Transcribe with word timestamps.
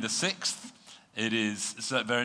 the 0.00 0.08
6th. 0.08 0.72
It 1.16 1.32
is 1.32 1.74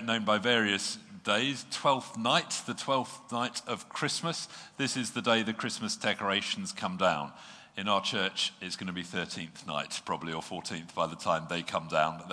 known 0.05 0.25
by 0.25 0.37
various 0.37 0.97
days. 1.23 1.65
12th 1.71 2.17
night, 2.17 2.61
the 2.65 2.73
12th 2.73 3.31
night 3.31 3.61
of 3.67 3.89
Christmas. 3.89 4.47
This 4.77 4.95
is 4.95 5.11
the 5.11 5.21
day 5.21 5.43
the 5.43 5.53
Christmas 5.53 5.95
decorations 5.95 6.71
come 6.71 6.97
down. 6.97 7.33
In 7.77 7.89
our 7.89 8.01
church, 8.01 8.53
it's 8.61 8.77
going 8.77 8.87
to 8.87 8.93
be 8.93 9.03
13th 9.03 9.67
night, 9.67 9.99
probably, 10.05 10.31
or 10.31 10.41
14th 10.41 10.95
by 10.95 11.07
the 11.07 11.15
time 11.17 11.47
they 11.49 11.61
come 11.61 11.89
down. 11.89 12.23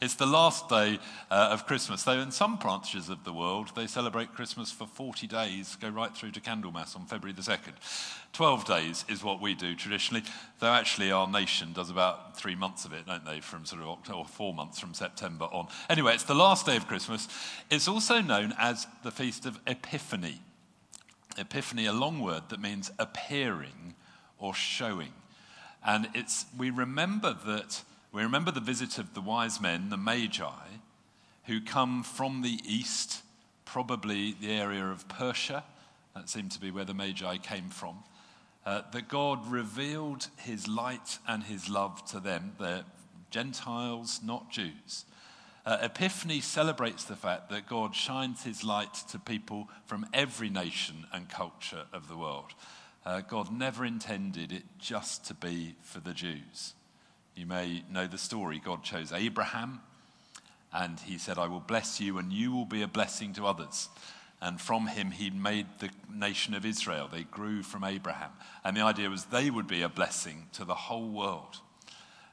It's 0.00 0.14
the 0.14 0.26
last 0.26 0.68
day 0.68 1.00
uh, 1.32 1.48
of 1.50 1.66
Christmas. 1.66 2.04
Though 2.04 2.20
in 2.20 2.30
some 2.30 2.56
branches 2.56 3.08
of 3.08 3.24
the 3.24 3.32
world, 3.32 3.72
they 3.74 3.88
celebrate 3.88 4.34
Christmas 4.34 4.70
for 4.70 4.86
40 4.86 5.26
days, 5.26 5.74
go 5.80 5.88
right 5.88 6.14
through 6.16 6.30
to 6.32 6.40
Candlemas 6.40 6.94
on 6.94 7.06
February 7.06 7.32
the 7.34 7.42
2nd. 7.42 7.72
12 8.34 8.64
days 8.66 9.04
is 9.08 9.24
what 9.24 9.40
we 9.40 9.56
do 9.56 9.74
traditionally, 9.74 10.22
though 10.60 10.68
actually 10.68 11.10
our 11.10 11.26
nation 11.26 11.72
does 11.72 11.90
about 11.90 12.36
three 12.36 12.54
months 12.54 12.84
of 12.84 12.92
it, 12.92 13.04
don't 13.04 13.24
they, 13.24 13.40
from 13.40 13.64
sort 13.64 13.82
of 13.82 13.88
October, 13.88 14.18
or 14.18 14.24
four 14.24 14.54
months 14.54 14.78
from 14.78 14.94
September 14.94 15.46
on. 15.46 15.66
Anyway, 15.90 16.14
it's 16.14 16.22
the 16.22 16.34
last 16.34 16.66
day 16.66 16.76
of 16.76 16.86
Christmas. 16.86 17.26
It's 17.68 17.88
also 17.88 18.20
known 18.20 18.54
as 18.58 18.86
the 19.02 19.10
Feast 19.10 19.44
of 19.44 19.58
Epiphany. 19.66 20.40
Epiphany, 21.36 21.86
a 21.86 21.92
long 21.92 22.20
word 22.20 22.44
that 22.50 22.60
means 22.60 22.92
appearing 23.00 23.96
or 24.44 24.52
showing. 24.52 25.14
And 25.82 26.06
it's, 26.12 26.44
we 26.58 26.68
remember 26.68 27.34
that, 27.46 27.82
we 28.12 28.22
remember 28.22 28.50
the 28.50 28.60
visit 28.60 28.98
of 28.98 29.14
the 29.14 29.22
wise 29.22 29.58
men, 29.58 29.88
the 29.88 29.96
Magi, 29.96 30.68
who 31.44 31.62
come 31.62 32.02
from 32.02 32.42
the 32.42 32.60
east, 32.62 33.22
probably 33.64 34.36
the 34.38 34.52
area 34.52 34.84
of 34.84 35.08
Persia. 35.08 35.64
That 36.14 36.28
seemed 36.28 36.52
to 36.52 36.60
be 36.60 36.70
where 36.70 36.84
the 36.84 36.92
Magi 36.92 37.38
came 37.38 37.70
from. 37.70 38.04
Uh, 38.66 38.82
that 38.92 39.08
God 39.08 39.50
revealed 39.50 40.28
his 40.36 40.68
light 40.68 41.18
and 41.26 41.44
his 41.44 41.70
love 41.70 42.04
to 42.10 42.20
them. 42.20 42.52
They're 42.60 42.84
Gentiles, 43.30 44.20
not 44.22 44.50
Jews. 44.50 45.06
Uh, 45.64 45.78
Epiphany 45.80 46.40
celebrates 46.40 47.04
the 47.04 47.16
fact 47.16 47.48
that 47.48 47.66
God 47.66 47.94
shines 47.94 48.44
his 48.44 48.62
light 48.62 48.92
to 49.10 49.18
people 49.18 49.68
from 49.86 50.06
every 50.12 50.50
nation 50.50 51.06
and 51.14 51.30
culture 51.30 51.84
of 51.94 52.08
the 52.08 52.16
world. 52.16 52.52
Uh, 53.04 53.20
God 53.20 53.52
never 53.52 53.84
intended 53.84 54.50
it 54.50 54.62
just 54.78 55.26
to 55.26 55.34
be 55.34 55.74
for 55.82 56.00
the 56.00 56.14
Jews. 56.14 56.74
You 57.36 57.46
may 57.46 57.82
know 57.90 58.06
the 58.06 58.18
story. 58.18 58.62
God 58.64 58.82
chose 58.82 59.12
Abraham, 59.12 59.80
and 60.72 60.98
he 61.00 61.18
said, 61.18 61.36
I 61.36 61.48
will 61.48 61.60
bless 61.60 62.00
you, 62.00 62.18
and 62.18 62.32
you 62.32 62.52
will 62.52 62.64
be 62.64 62.82
a 62.82 62.88
blessing 62.88 63.32
to 63.34 63.46
others. 63.46 63.88
And 64.40 64.60
from 64.60 64.86
him, 64.86 65.10
he 65.10 65.30
made 65.30 65.66
the 65.78 65.90
nation 66.12 66.54
of 66.54 66.66
Israel. 66.66 67.08
They 67.10 67.22
grew 67.24 67.62
from 67.62 67.84
Abraham. 67.84 68.30
And 68.62 68.76
the 68.76 68.82
idea 68.82 69.08
was 69.08 69.26
they 69.26 69.50
would 69.50 69.66
be 69.66 69.82
a 69.82 69.88
blessing 69.88 70.48
to 70.52 70.64
the 70.64 70.74
whole 70.74 71.08
world. 71.08 71.60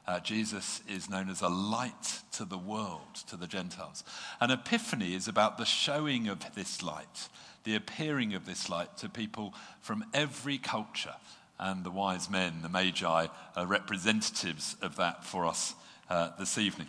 Uh, 0.06 0.20
Jesus 0.20 0.82
is 0.88 1.08
known 1.08 1.30
as 1.30 1.42
a 1.42 1.48
light 1.48 2.20
to 2.32 2.44
the 2.44 2.58
world, 2.58 3.14
to 3.28 3.36
the 3.36 3.46
Gentiles. 3.46 4.04
And 4.40 4.50
Epiphany 4.50 5.14
is 5.14 5.28
about 5.28 5.58
the 5.58 5.64
showing 5.64 6.28
of 6.28 6.54
this 6.54 6.82
light 6.82 7.28
the 7.64 7.74
appearing 7.74 8.34
of 8.34 8.46
this 8.46 8.68
light 8.68 8.96
to 8.98 9.08
people 9.08 9.54
from 9.80 10.04
every 10.12 10.58
culture. 10.58 11.14
And 11.58 11.84
the 11.84 11.90
wise 11.90 12.28
men, 12.28 12.62
the 12.62 12.68
magi, 12.68 13.26
are 13.56 13.66
representatives 13.66 14.76
of 14.82 14.96
that 14.96 15.24
for 15.24 15.46
us 15.46 15.74
uh, 16.10 16.30
this 16.38 16.58
evening. 16.58 16.88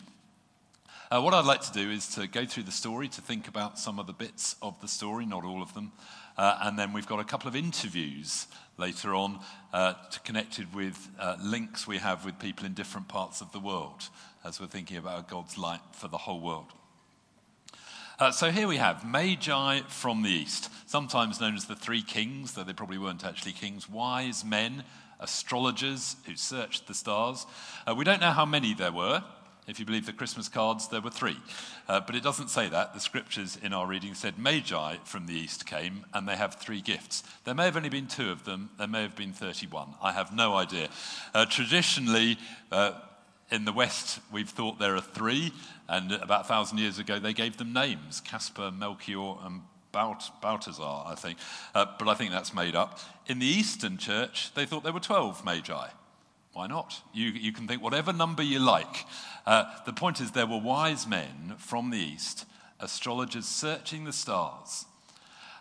Uh, 1.11 1.21
what 1.21 1.33
I'd 1.33 1.45
like 1.45 1.61
to 1.61 1.73
do 1.73 1.91
is 1.91 2.07
to 2.16 2.25
go 2.25 2.44
through 2.44 2.63
the 2.63 2.71
story, 2.71 3.07
to 3.09 3.21
think 3.21 3.47
about 3.47 3.77
some 3.77 3.99
of 3.99 4.07
the 4.07 4.13
bits 4.13 4.55
of 4.63 4.79
the 4.81 4.88
story, 4.88 5.27
not 5.27 5.45
all 5.45 5.61
of 5.61 5.73
them. 5.75 5.91
Uh, 6.38 6.57
and 6.61 6.79
then 6.79 6.91
we've 6.91 7.05
got 7.05 7.19
a 7.19 7.23
couple 7.23 7.47
of 7.47 7.55
interviews 7.55 8.47
later 8.77 9.13
on 9.13 9.39
uh, 9.73 9.94
connected 10.23 10.73
with 10.73 11.09
uh, 11.19 11.35
links 11.39 11.85
we 11.85 11.97
have 11.99 12.25
with 12.25 12.39
people 12.39 12.66
in 12.66 12.73
different 12.73 13.07
parts 13.07 13.41
of 13.41 13.51
the 13.51 13.59
world 13.59 14.09
as 14.44 14.59
we're 14.59 14.67
thinking 14.67 14.97
about 14.97 15.27
God's 15.27 15.57
light 15.57 15.81
for 15.91 16.07
the 16.07 16.17
whole 16.17 16.41
world. 16.41 16.73
Uh, 18.19 18.31
so 18.31 18.52
here 18.52 18.67
we 18.67 18.78
have 18.78 19.03
Magi 19.03 19.81
from 19.88 20.22
the 20.22 20.30
East, 20.30 20.69
sometimes 20.86 21.42
known 21.42 21.56
as 21.56 21.66
the 21.66 21.75
three 21.75 22.03
kings, 22.03 22.53
though 22.53 22.64
they 22.64 22.72
probably 22.72 23.00
weren't 23.00 23.25
actually 23.25 23.53
kings, 23.53 23.90
wise 23.90 24.46
men, 24.46 24.84
astrologers 25.19 26.16
who 26.28 26.35
searched 26.35 26.88
the 26.88 26.94
stars. 26.94 27.47
Uh, 27.88 27.96
we 27.96 28.03
don't 28.03 28.22
know 28.22 28.31
how 28.31 28.46
many 28.46 28.75
there 28.75 28.91
were. 28.91 29.23
If 29.66 29.79
you 29.79 29.85
believe 29.85 30.06
the 30.06 30.13
Christmas 30.13 30.47
cards, 30.47 30.90
there 30.90 31.02
were 31.02 31.09
three. 31.09 31.38
Uh, 31.88 32.02
but 32.02 32.13
it 32.13 32.22
doesn't 32.22 32.50
say 32.50 32.69
that. 32.69 32.94
The 32.94 33.00
scriptures 33.00 33.57
in 33.63 33.73
our 33.73 33.88
reading 33.88 34.13
said 34.13 34.38
Magi 34.38 34.97
from 35.06 35.25
the 35.25 35.34
east 35.34 35.66
came, 35.66 36.06
and 36.13 36.28
they 36.28 36.35
have 36.35 36.56
three 36.56 36.81
gifts. 36.81 37.23
There 37.46 37.56
may 37.56 37.66
have 37.66 37.78
only 37.78 37.90
been 37.90 38.07
two 38.07 38.29
of 38.29 38.46
them, 38.46 38.69
there 38.78 38.88
may 38.88 39.02
have 39.02 39.16
been 39.16 39.34
31. 39.34 39.96
I 40.03 40.12
have 40.12 40.35
no 40.35 40.53
idea. 40.53 40.90
Uh, 41.34 41.47
traditionally, 41.47 42.38
uh, 42.72 42.91
in 43.51 43.65
the 43.65 43.73
West, 43.73 44.19
we've 44.31 44.49
thought 44.49 44.79
there 44.79 44.95
are 44.95 45.01
three, 45.01 45.51
and 45.87 46.11
about 46.11 46.41
a 46.41 46.47
thousand 46.47 46.77
years 46.79 46.99
ago, 46.99 47.19
they 47.19 47.33
gave 47.33 47.57
them 47.57 47.73
names 47.73 48.21
Caspar, 48.21 48.71
Melchior, 48.71 49.35
and 49.43 49.61
Balthazar, 49.91 51.03
I 51.05 51.13
think. 51.15 51.37
Uh, 51.75 51.85
but 51.99 52.07
I 52.07 52.15
think 52.15 52.31
that's 52.31 52.53
made 52.53 52.75
up. 52.75 52.99
In 53.27 53.39
the 53.39 53.45
Eastern 53.45 53.97
Church, 53.97 54.53
they 54.55 54.65
thought 54.65 54.83
there 54.83 54.93
were 54.93 54.99
12 54.99 55.45
magi. 55.45 55.87
Why 56.53 56.67
not? 56.67 57.01
You, 57.13 57.29
you 57.29 57.51
can 57.51 57.67
think 57.67 57.81
whatever 57.81 58.13
number 58.13 58.43
you 58.43 58.59
like. 58.59 59.05
Uh, 59.45 59.65
the 59.85 59.93
point 59.93 60.19
is, 60.19 60.31
there 60.31 60.47
were 60.47 60.59
wise 60.59 61.07
men 61.07 61.55
from 61.57 61.89
the 61.89 61.97
East, 61.97 62.45
astrologers 62.79 63.45
searching 63.45 64.03
the 64.03 64.13
stars. 64.13 64.85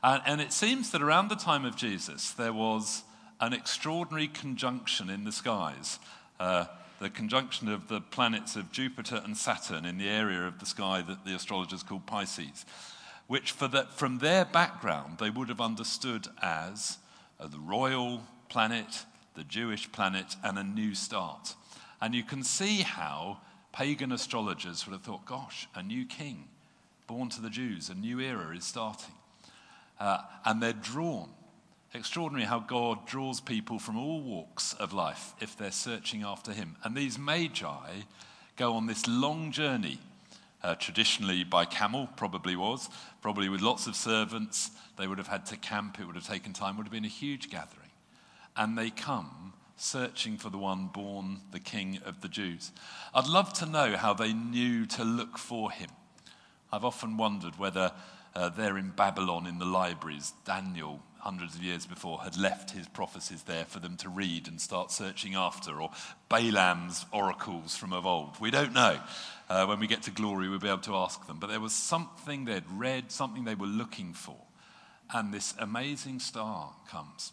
And, 0.03 0.23
and 0.27 0.41
it 0.41 0.53
seems 0.53 0.91
that 0.91 1.03
around 1.03 1.29
the 1.29 1.37
time 1.37 1.65
of 1.65 1.77
Jesus, 1.77 2.31
there 2.33 2.53
was 2.53 3.03
an 3.41 3.53
extraordinary 3.53 4.29
conjunction 4.29 5.09
in 5.11 5.25
the 5.25 5.33
skies. 5.33 5.99
Uh, 6.39 6.67
the 7.03 7.11
conjunction 7.11 7.69
of 7.69 7.89
the 7.89 8.01
planets 8.01 8.55
of 8.55 8.71
Jupiter 8.71 9.21
and 9.25 9.37
Saturn 9.37 9.85
in 9.85 9.99
the 9.99 10.09
area 10.09 10.47
of 10.47 10.61
the 10.61 10.67
sky 10.67 11.03
that 11.03 11.25
the 11.25 11.35
astrologers 11.35 11.83
called 11.83 12.07
Pisces, 12.07 12.65
which 13.27 13.57
the, 13.57 13.89
from 13.91 14.19
their 14.19 14.45
background 14.45 15.19
they 15.19 15.29
would 15.29 15.49
have 15.49 15.61
understood 15.61 16.29
as 16.41 16.99
uh, 17.41 17.49
the 17.49 17.59
royal 17.59 18.23
planet, 18.49 19.05
the 19.35 19.43
Jewish 19.43 19.91
planet, 19.91 20.37
and 20.45 20.57
a 20.57 20.63
new 20.63 20.95
start. 20.95 21.57
And 22.01 22.15
you 22.15 22.23
can 22.23 22.45
see 22.45 22.83
how 22.83 23.39
pagan 23.73 24.13
astrologers 24.13 24.87
would 24.87 24.93
have 24.93 25.03
thought, 25.03 25.25
gosh, 25.25 25.67
a 25.75 25.83
new 25.83 26.07
king 26.07 26.45
born 27.09 27.29
to 27.31 27.43
the 27.43 27.51
Jews, 27.51 27.91
a 27.91 27.95
new 27.95 28.21
era 28.21 28.57
is 28.57 28.65
starting. 28.65 29.15
Uh, 29.99 30.19
and 30.45 30.63
they're 30.63 30.73
drawn 30.73 31.31
extraordinary 31.95 32.47
how 32.47 32.61
God 32.61 33.07
draws 33.07 33.41
people 33.41 33.79
from 33.79 33.99
all 33.99 34.21
walks 34.21 34.73
of 34.75 34.93
life 34.93 35.35
if 35.41 35.57
they're 35.57 35.71
searching 35.71 36.23
after 36.23 36.53
Him. 36.53 36.77
And 36.83 36.97
these 36.97 37.19
magi 37.19 38.03
go 38.57 38.75
on 38.75 38.87
this 38.87 39.07
long 39.07 39.53
journey, 39.53 39.99
uh, 40.63 40.75
traditionally 40.77 41.45
by 41.45 41.65
camel, 41.65 42.09
probably 42.17 42.57
was, 42.57 42.89
probably 43.21 43.49
with 43.49 43.61
lots 43.61 43.87
of 43.87 43.97
servants. 43.97 44.71
They 44.99 45.07
would 45.07 45.19
have 45.19 45.29
had 45.29 45.47
to 45.47 45.57
camp, 45.57 45.99
it 46.01 46.07
would 46.07 46.17
have 46.17 46.27
taken 46.27 46.53
time, 46.53 46.77
would 46.77 46.87
have 46.87 46.93
been 46.93 47.05
a 47.05 47.09
huge 47.09 47.51
gathering. 47.51 47.91
And 48.57 48.77
they 48.77 48.91
come 48.91 49.53
searching 49.77 50.37
for 50.37 50.49
the 50.51 50.59
one 50.59 50.87
born 50.87 51.41
the 51.51 51.59
King 51.59 51.99
of 52.05 52.21
the 52.21 52.29
Jews. 52.29 52.71
I'd 53.15 53.27
love 53.27 53.53
to 53.55 53.67
know 53.67 53.97
how 53.97 54.15
they 54.15 54.33
knew 54.33 54.87
to 54.87 55.05
look 55.05 55.39
for 55.39 55.71
him. 55.71 55.91
I've 56.73 56.85
often 56.85 57.17
wondered 57.17 57.59
whether 57.59 57.93
uh, 58.35 58.49
there 58.51 58.79
in 58.79 58.91
Babylon 58.91 59.47
in 59.47 59.59
the 59.59 59.65
libraries, 59.65 60.33
Daniel 60.45 61.01
hundreds 61.23 61.55
of 61.55 61.63
years 61.63 61.87
before, 61.87 62.21
had 62.21 62.37
left 62.37 62.73
his 62.73 62.89
prophecies 62.89 63.45
there 63.45 63.65
for 63.65 63.79
them 63.79 63.97
to 63.97 64.09
read 64.09 64.49
and 64.49 64.61
start 64.61 64.91
searching 64.91 65.37
after, 65.37 65.81
or 65.81 65.89
Balaam's 66.29 67.07
oracles 67.13 67.77
from 67.77 67.93
of 67.93 68.05
old. 68.05 68.41
We 68.41 68.51
don't 68.51 68.73
know. 68.73 68.99
Uh, 69.49 69.65
when 69.67 69.79
we 69.79 69.87
get 69.87 70.03
to 70.03 70.11
glory, 70.11 70.49
we'll 70.49 70.59
be 70.59 70.67
able 70.67 70.79
to 70.79 70.97
ask 70.97 71.25
them. 71.29 71.39
But 71.39 71.49
there 71.49 71.61
was 71.61 71.73
something 71.73 72.45
they'd 72.45 72.69
read, 72.73 73.13
something 73.13 73.45
they 73.45 73.55
were 73.55 73.69
looking 73.69 74.15
for. 74.15 74.37
And 75.15 75.33
this 75.33 75.55
amazing 75.61 76.19
star 76.19 76.73
comes. 76.91 77.33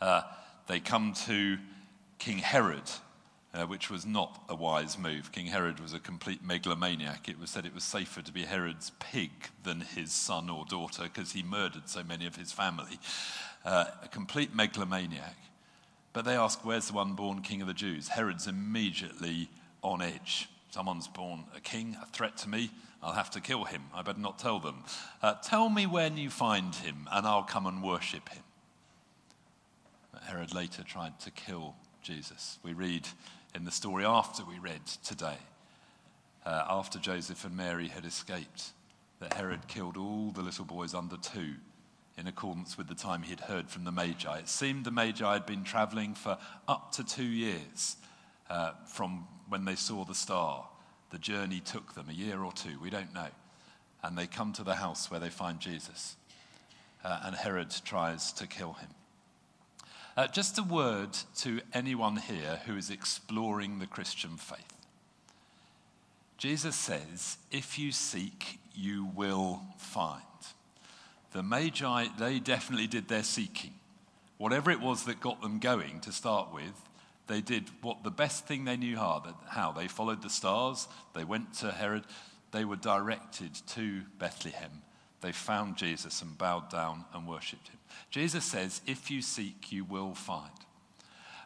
Uh, 0.00 0.22
they 0.66 0.80
come 0.80 1.12
to 1.26 1.58
King 2.18 2.38
Herod, 2.38 2.90
uh, 3.54 3.66
which 3.66 3.90
was 3.90 4.06
not 4.06 4.42
a 4.48 4.54
wise 4.54 4.98
move. 4.98 5.30
King 5.32 5.46
Herod 5.46 5.78
was 5.78 5.92
a 5.92 5.98
complete 5.98 6.44
megalomaniac. 6.44 7.28
It 7.28 7.38
was 7.38 7.50
said 7.50 7.66
it 7.66 7.74
was 7.74 7.84
safer 7.84 8.22
to 8.22 8.32
be 8.32 8.44
Herod's 8.44 8.90
pig 8.98 9.30
than 9.62 9.80
his 9.80 10.12
son 10.12 10.48
or 10.48 10.64
daughter 10.64 11.04
because 11.04 11.32
he 11.32 11.42
murdered 11.42 11.88
so 11.88 12.02
many 12.02 12.26
of 12.26 12.36
his 12.36 12.52
family. 12.52 12.98
Uh, 13.64 13.86
a 14.02 14.08
complete 14.08 14.54
megalomaniac. 14.54 15.36
But 16.12 16.24
they 16.24 16.36
ask, 16.36 16.64
Where's 16.64 16.88
the 16.88 16.94
one 16.94 17.12
born 17.14 17.42
king 17.42 17.60
of 17.60 17.68
the 17.68 17.74
Jews? 17.74 18.08
Herod's 18.08 18.46
immediately 18.46 19.48
on 19.82 20.00
edge. 20.00 20.48
Someone's 20.70 21.08
born 21.08 21.44
a 21.54 21.60
king, 21.60 21.96
a 22.02 22.06
threat 22.06 22.36
to 22.38 22.48
me. 22.48 22.70
I'll 23.02 23.12
have 23.12 23.30
to 23.30 23.40
kill 23.40 23.64
him. 23.64 23.82
I 23.94 24.02
better 24.02 24.20
not 24.20 24.38
tell 24.38 24.60
them. 24.60 24.84
Uh, 25.20 25.34
tell 25.34 25.68
me 25.68 25.86
when 25.86 26.16
you 26.16 26.30
find 26.30 26.74
him, 26.74 27.08
and 27.10 27.26
I'll 27.26 27.42
come 27.42 27.66
and 27.66 27.82
worship 27.82 28.28
him. 28.28 28.42
But 30.12 30.22
Herod 30.22 30.54
later 30.54 30.82
tried 30.82 31.18
to 31.20 31.30
kill 31.30 31.74
Jesus. 32.02 32.58
We 32.62 32.72
read 32.72 33.08
in 33.54 33.64
the 33.64 33.70
story 33.70 34.04
after 34.04 34.44
we 34.44 34.58
read 34.58 34.84
today, 35.04 35.36
uh, 36.44 36.64
after 36.68 36.98
Joseph 36.98 37.44
and 37.44 37.56
Mary 37.56 37.88
had 37.88 38.04
escaped, 38.04 38.72
that 39.20 39.34
Herod 39.34 39.68
killed 39.68 39.96
all 39.96 40.30
the 40.30 40.42
little 40.42 40.64
boys 40.64 40.94
under 40.94 41.16
two 41.16 41.54
in 42.18 42.26
accordance 42.26 42.76
with 42.76 42.88
the 42.88 42.94
time 42.94 43.22
he'd 43.22 43.40
heard 43.40 43.68
from 43.68 43.84
the 43.84 43.92
Magi. 43.92 44.38
It 44.38 44.48
seemed 44.48 44.84
the 44.84 44.90
Magi 44.90 45.32
had 45.32 45.46
been 45.46 45.64
traveling 45.64 46.14
for 46.14 46.38
up 46.68 46.92
to 46.92 47.04
two 47.04 47.24
years 47.24 47.96
uh, 48.50 48.72
from 48.86 49.26
when 49.48 49.64
they 49.64 49.76
saw 49.76 50.04
the 50.04 50.14
star. 50.14 50.68
the 51.10 51.18
journey 51.18 51.60
took 51.60 51.94
them, 51.94 52.06
a 52.08 52.12
year 52.12 52.42
or 52.42 52.52
two, 52.52 52.78
we 52.80 52.88
don't 52.88 53.12
know. 53.14 53.28
And 54.02 54.16
they 54.16 54.26
come 54.26 54.52
to 54.54 54.64
the 54.64 54.76
house 54.76 55.10
where 55.10 55.20
they 55.20 55.28
find 55.28 55.60
Jesus. 55.60 56.16
Uh, 57.04 57.20
and 57.24 57.36
Herod 57.36 57.74
tries 57.84 58.32
to 58.32 58.46
kill 58.46 58.72
him. 58.72 58.88
Uh, 60.14 60.26
just 60.26 60.58
a 60.58 60.62
word 60.62 61.08
to 61.34 61.62
anyone 61.72 62.16
here 62.16 62.60
who 62.66 62.76
is 62.76 62.90
exploring 62.90 63.78
the 63.78 63.86
Christian 63.86 64.36
faith. 64.36 64.58
Jesus 66.36 66.76
says, 66.76 67.38
If 67.50 67.78
you 67.78 67.92
seek, 67.92 68.58
you 68.74 69.08
will 69.14 69.62
find. 69.78 70.22
The 71.32 71.42
Magi, 71.42 72.08
they 72.18 72.40
definitely 72.40 72.88
did 72.88 73.08
their 73.08 73.22
seeking. 73.22 73.72
Whatever 74.36 74.70
it 74.70 74.80
was 74.80 75.04
that 75.04 75.20
got 75.20 75.40
them 75.40 75.58
going 75.58 76.00
to 76.00 76.12
start 76.12 76.52
with, 76.52 76.82
they 77.26 77.40
did 77.40 77.70
what 77.80 78.04
the 78.04 78.10
best 78.10 78.46
thing 78.46 78.66
they 78.66 78.76
knew 78.76 78.96
how, 78.96 79.22
how. 79.48 79.72
They 79.72 79.88
followed 79.88 80.20
the 80.20 80.28
stars, 80.28 80.88
they 81.14 81.24
went 81.24 81.54
to 81.60 81.70
Herod, 81.70 82.04
they 82.50 82.66
were 82.66 82.76
directed 82.76 83.54
to 83.68 84.02
Bethlehem. 84.18 84.82
They 85.22 85.32
found 85.32 85.76
Jesus 85.76 86.20
and 86.20 86.36
bowed 86.36 86.68
down 86.68 87.04
and 87.14 87.26
worshipped 87.26 87.68
him. 87.68 87.78
Jesus 88.10 88.44
says, 88.44 88.82
If 88.86 89.10
you 89.10 89.22
seek, 89.22 89.72
you 89.72 89.84
will 89.84 90.14
find. 90.14 90.50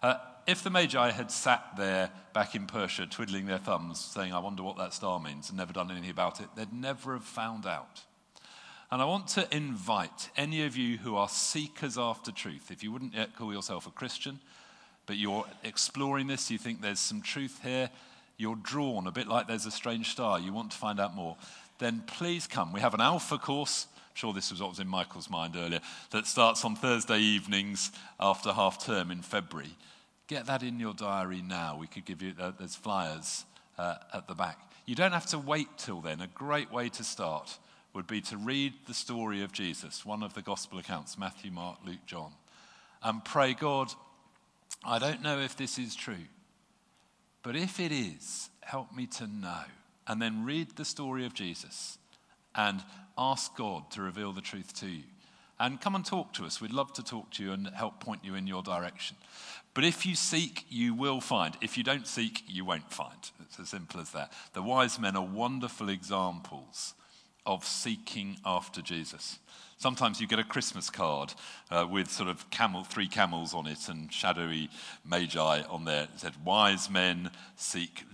Uh, 0.02 0.16
if 0.46 0.62
the 0.62 0.70
Magi 0.70 1.10
had 1.10 1.30
sat 1.30 1.64
there 1.76 2.10
back 2.32 2.54
in 2.54 2.66
Persia 2.66 3.06
twiddling 3.06 3.46
their 3.46 3.58
thumbs, 3.58 4.00
saying, 4.00 4.32
I 4.32 4.38
wonder 4.38 4.62
what 4.62 4.78
that 4.78 4.94
star 4.94 5.20
means, 5.20 5.48
and 5.48 5.58
never 5.58 5.72
done 5.72 5.90
anything 5.90 6.10
about 6.10 6.40
it, 6.40 6.48
they'd 6.56 6.72
never 6.72 7.14
have 7.14 7.24
found 7.24 7.66
out. 7.66 8.02
And 8.90 9.02
I 9.02 9.04
want 9.04 9.26
to 9.28 9.48
invite 9.54 10.30
any 10.36 10.64
of 10.64 10.76
you 10.76 10.98
who 10.98 11.16
are 11.16 11.28
seekers 11.28 11.98
after 11.98 12.30
truth, 12.30 12.70
if 12.70 12.84
you 12.84 12.92
wouldn't 12.92 13.14
yet 13.14 13.34
call 13.36 13.52
yourself 13.52 13.86
a 13.86 13.90
Christian, 13.90 14.38
but 15.06 15.16
you're 15.16 15.44
exploring 15.64 16.28
this, 16.28 16.50
you 16.50 16.58
think 16.58 16.80
there's 16.80 17.00
some 17.00 17.20
truth 17.20 17.60
here, 17.62 17.90
you're 18.36 18.56
drawn, 18.56 19.08
a 19.08 19.10
bit 19.10 19.26
like 19.26 19.48
there's 19.48 19.66
a 19.66 19.70
strange 19.70 20.10
star, 20.10 20.38
you 20.38 20.52
want 20.52 20.70
to 20.70 20.78
find 20.78 21.00
out 21.00 21.16
more, 21.16 21.36
then 21.78 22.02
please 22.06 22.46
come. 22.46 22.72
We 22.72 22.80
have 22.80 22.94
an 22.94 23.00
alpha 23.00 23.38
course. 23.38 23.86
I'm 23.96 24.14
sure 24.14 24.32
this 24.32 24.50
was 24.50 24.60
what 24.60 24.70
was 24.70 24.80
in 24.80 24.88
Michael's 24.88 25.30
mind 25.30 25.56
earlier, 25.56 25.80
that 26.10 26.26
starts 26.26 26.64
on 26.64 26.76
Thursday 26.76 27.18
evenings 27.18 27.92
after 28.18 28.52
half 28.52 28.84
term 28.84 29.10
in 29.10 29.22
February. 29.22 29.76
Get 30.26 30.46
that 30.46 30.62
in 30.62 30.80
your 30.80 30.94
diary 30.94 31.42
now. 31.42 31.76
We 31.78 31.86
could 31.86 32.04
give 32.04 32.22
you, 32.22 32.32
uh, 32.40 32.52
there's 32.58 32.74
flyers 32.74 33.44
uh, 33.78 33.96
at 34.12 34.26
the 34.26 34.34
back. 34.34 34.58
You 34.86 34.94
don't 34.94 35.12
have 35.12 35.26
to 35.26 35.38
wait 35.38 35.68
till 35.76 36.00
then. 36.00 36.20
A 36.20 36.26
great 36.28 36.72
way 36.72 36.88
to 36.90 37.04
start 37.04 37.58
would 37.92 38.06
be 38.06 38.20
to 38.20 38.36
read 38.36 38.74
the 38.86 38.94
story 38.94 39.42
of 39.42 39.52
Jesus, 39.52 40.04
one 40.04 40.22
of 40.22 40.34
the 40.34 40.42
gospel 40.42 40.78
accounts 40.78 41.18
Matthew, 41.18 41.50
Mark, 41.50 41.78
Luke, 41.84 42.04
John, 42.06 42.32
and 43.02 43.24
pray, 43.24 43.54
God, 43.54 43.92
I 44.84 44.98
don't 44.98 45.22
know 45.22 45.38
if 45.38 45.56
this 45.56 45.78
is 45.78 45.96
true, 45.96 46.26
but 47.42 47.56
if 47.56 47.80
it 47.80 47.92
is, 47.92 48.50
help 48.60 48.94
me 48.94 49.06
to 49.06 49.26
know. 49.26 49.64
And 50.08 50.20
then 50.22 50.44
read 50.44 50.76
the 50.76 50.84
story 50.84 51.26
of 51.26 51.34
Jesus 51.34 51.98
and 52.54 52.82
ask 53.18 53.56
God 53.56 53.90
to 53.92 54.02
reveal 54.02 54.32
the 54.32 54.40
truth 54.40 54.74
to 54.80 54.86
you. 54.86 55.04
And 55.58 55.80
come 55.80 55.94
and 55.94 56.04
talk 56.04 56.34
to 56.34 56.44
us. 56.44 56.60
We'd 56.60 56.72
love 56.72 56.92
to 56.94 57.02
talk 57.02 57.30
to 57.32 57.42
you 57.42 57.52
and 57.52 57.68
help 57.68 57.98
point 58.00 58.24
you 58.24 58.34
in 58.34 58.46
your 58.46 58.62
direction. 58.62 59.16
But 59.72 59.84
if 59.84 60.06
you 60.06 60.14
seek, 60.14 60.64
you 60.68 60.94
will 60.94 61.20
find. 61.20 61.56
If 61.60 61.76
you 61.76 61.84
don't 61.84 62.06
seek, 62.06 62.42
you 62.46 62.64
won't 62.64 62.90
find. 62.92 63.30
It's 63.40 63.58
as 63.58 63.70
simple 63.70 64.00
as 64.00 64.10
that. 64.12 64.32
The 64.52 64.62
wise 64.62 64.98
men 64.98 65.16
are 65.16 65.24
wonderful 65.24 65.88
examples 65.88 66.94
of 67.46 67.64
seeking 67.64 68.38
after 68.44 68.82
Jesus. 68.82 69.38
Sometimes 69.78 70.20
you 70.20 70.26
get 70.26 70.38
a 70.38 70.44
Christmas 70.44 70.88
card 70.88 71.34
uh, 71.70 71.86
with 71.88 72.10
sort 72.10 72.30
of 72.30 72.48
camel, 72.50 72.84
three 72.84 73.06
camels 73.06 73.54
on 73.54 73.66
it 73.66 73.88
and 73.88 74.10
shadowy 74.12 74.70
magi 75.04 75.62
on 75.68 75.84
there. 75.84 76.04
It 76.04 76.20
said, 76.20 76.32
Wise 76.44 76.88
men 76.88 77.30
seek, 77.56 78.04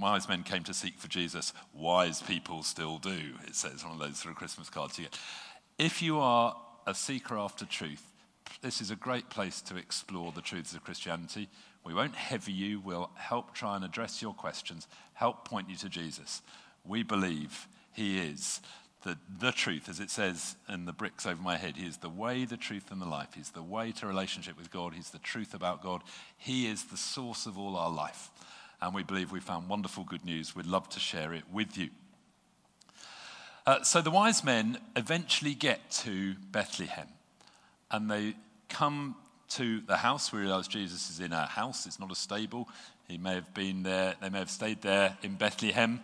wise 0.00 0.28
men 0.28 0.42
came 0.42 0.64
to 0.64 0.74
seek 0.74 0.98
for 0.98 1.08
Jesus. 1.08 1.52
Wise 1.74 2.22
people 2.22 2.62
still 2.62 2.98
do, 2.98 3.20
it 3.46 3.54
says, 3.54 3.84
one 3.84 3.92
of 3.92 3.98
those 3.98 4.18
sort 4.18 4.32
of 4.32 4.38
Christmas 4.38 4.70
cards 4.70 4.98
you 4.98 5.04
get. 5.04 5.18
If 5.78 6.02
you 6.02 6.18
are 6.20 6.56
a 6.86 6.94
seeker 6.94 7.38
after 7.38 7.64
truth, 7.64 8.12
this 8.60 8.80
is 8.80 8.90
a 8.90 8.96
great 8.96 9.30
place 9.30 9.60
to 9.62 9.76
explore 9.76 10.32
the 10.32 10.40
truths 10.40 10.74
of 10.74 10.84
Christianity. 10.84 11.48
We 11.84 11.94
won't 11.94 12.14
heavy 12.14 12.52
you, 12.52 12.80
we'll 12.80 13.10
help 13.14 13.54
try 13.54 13.76
and 13.76 13.84
address 13.84 14.22
your 14.22 14.34
questions, 14.34 14.86
help 15.14 15.44
point 15.48 15.68
you 15.68 15.76
to 15.76 15.88
Jesus. 15.88 16.42
We 16.84 17.02
believe 17.02 17.66
he 17.92 18.18
is 18.18 18.60
the, 19.02 19.18
the 19.40 19.52
truth, 19.52 19.88
as 19.88 20.00
it 20.00 20.10
says 20.10 20.56
in 20.68 20.84
the 20.84 20.92
bricks 20.92 21.26
over 21.26 21.42
my 21.42 21.56
head. 21.56 21.76
He 21.76 21.86
is 21.86 21.98
the 21.98 22.08
way, 22.08 22.44
the 22.44 22.56
truth, 22.56 22.90
and 22.90 23.00
the 23.00 23.06
life. 23.06 23.30
He's 23.34 23.50
the 23.50 23.62
way 23.62 23.92
to 23.92 24.06
relationship 24.06 24.56
with 24.56 24.70
God. 24.70 24.94
He's 24.94 25.10
the 25.10 25.18
truth 25.18 25.54
about 25.54 25.82
God. 25.82 26.02
He 26.36 26.66
is 26.66 26.84
the 26.84 26.96
source 26.96 27.46
of 27.46 27.58
all 27.58 27.76
our 27.76 27.90
life. 27.90 28.30
And 28.82 28.94
we 28.94 29.04
believe 29.04 29.30
we 29.30 29.40
found 29.40 29.68
wonderful 29.68 30.04
good 30.04 30.24
news. 30.24 30.54
We'd 30.54 30.66
love 30.66 30.88
to 30.90 31.00
share 31.00 31.32
it 31.32 31.44
with 31.52 31.78
you. 31.78 31.88
Uh, 33.64 33.82
so 33.82 34.02
the 34.02 34.10
wise 34.10 34.42
men 34.42 34.76
eventually 34.96 35.54
get 35.54 35.90
to 35.92 36.34
Bethlehem 36.50 37.06
and 37.92 38.10
they 38.10 38.34
come 38.68 39.14
to 39.50 39.82
the 39.82 39.96
house. 39.96 40.32
We 40.32 40.40
realize 40.40 40.66
Jesus 40.66 41.10
is 41.10 41.20
in 41.20 41.32
a 41.32 41.46
house, 41.46 41.86
it's 41.86 42.00
not 42.00 42.10
a 42.10 42.16
stable. 42.16 42.68
He 43.06 43.18
may 43.18 43.34
have 43.36 43.54
been 43.54 43.84
there, 43.84 44.16
they 44.20 44.30
may 44.30 44.40
have 44.40 44.50
stayed 44.50 44.82
there 44.82 45.16
in 45.22 45.36
Bethlehem 45.36 46.00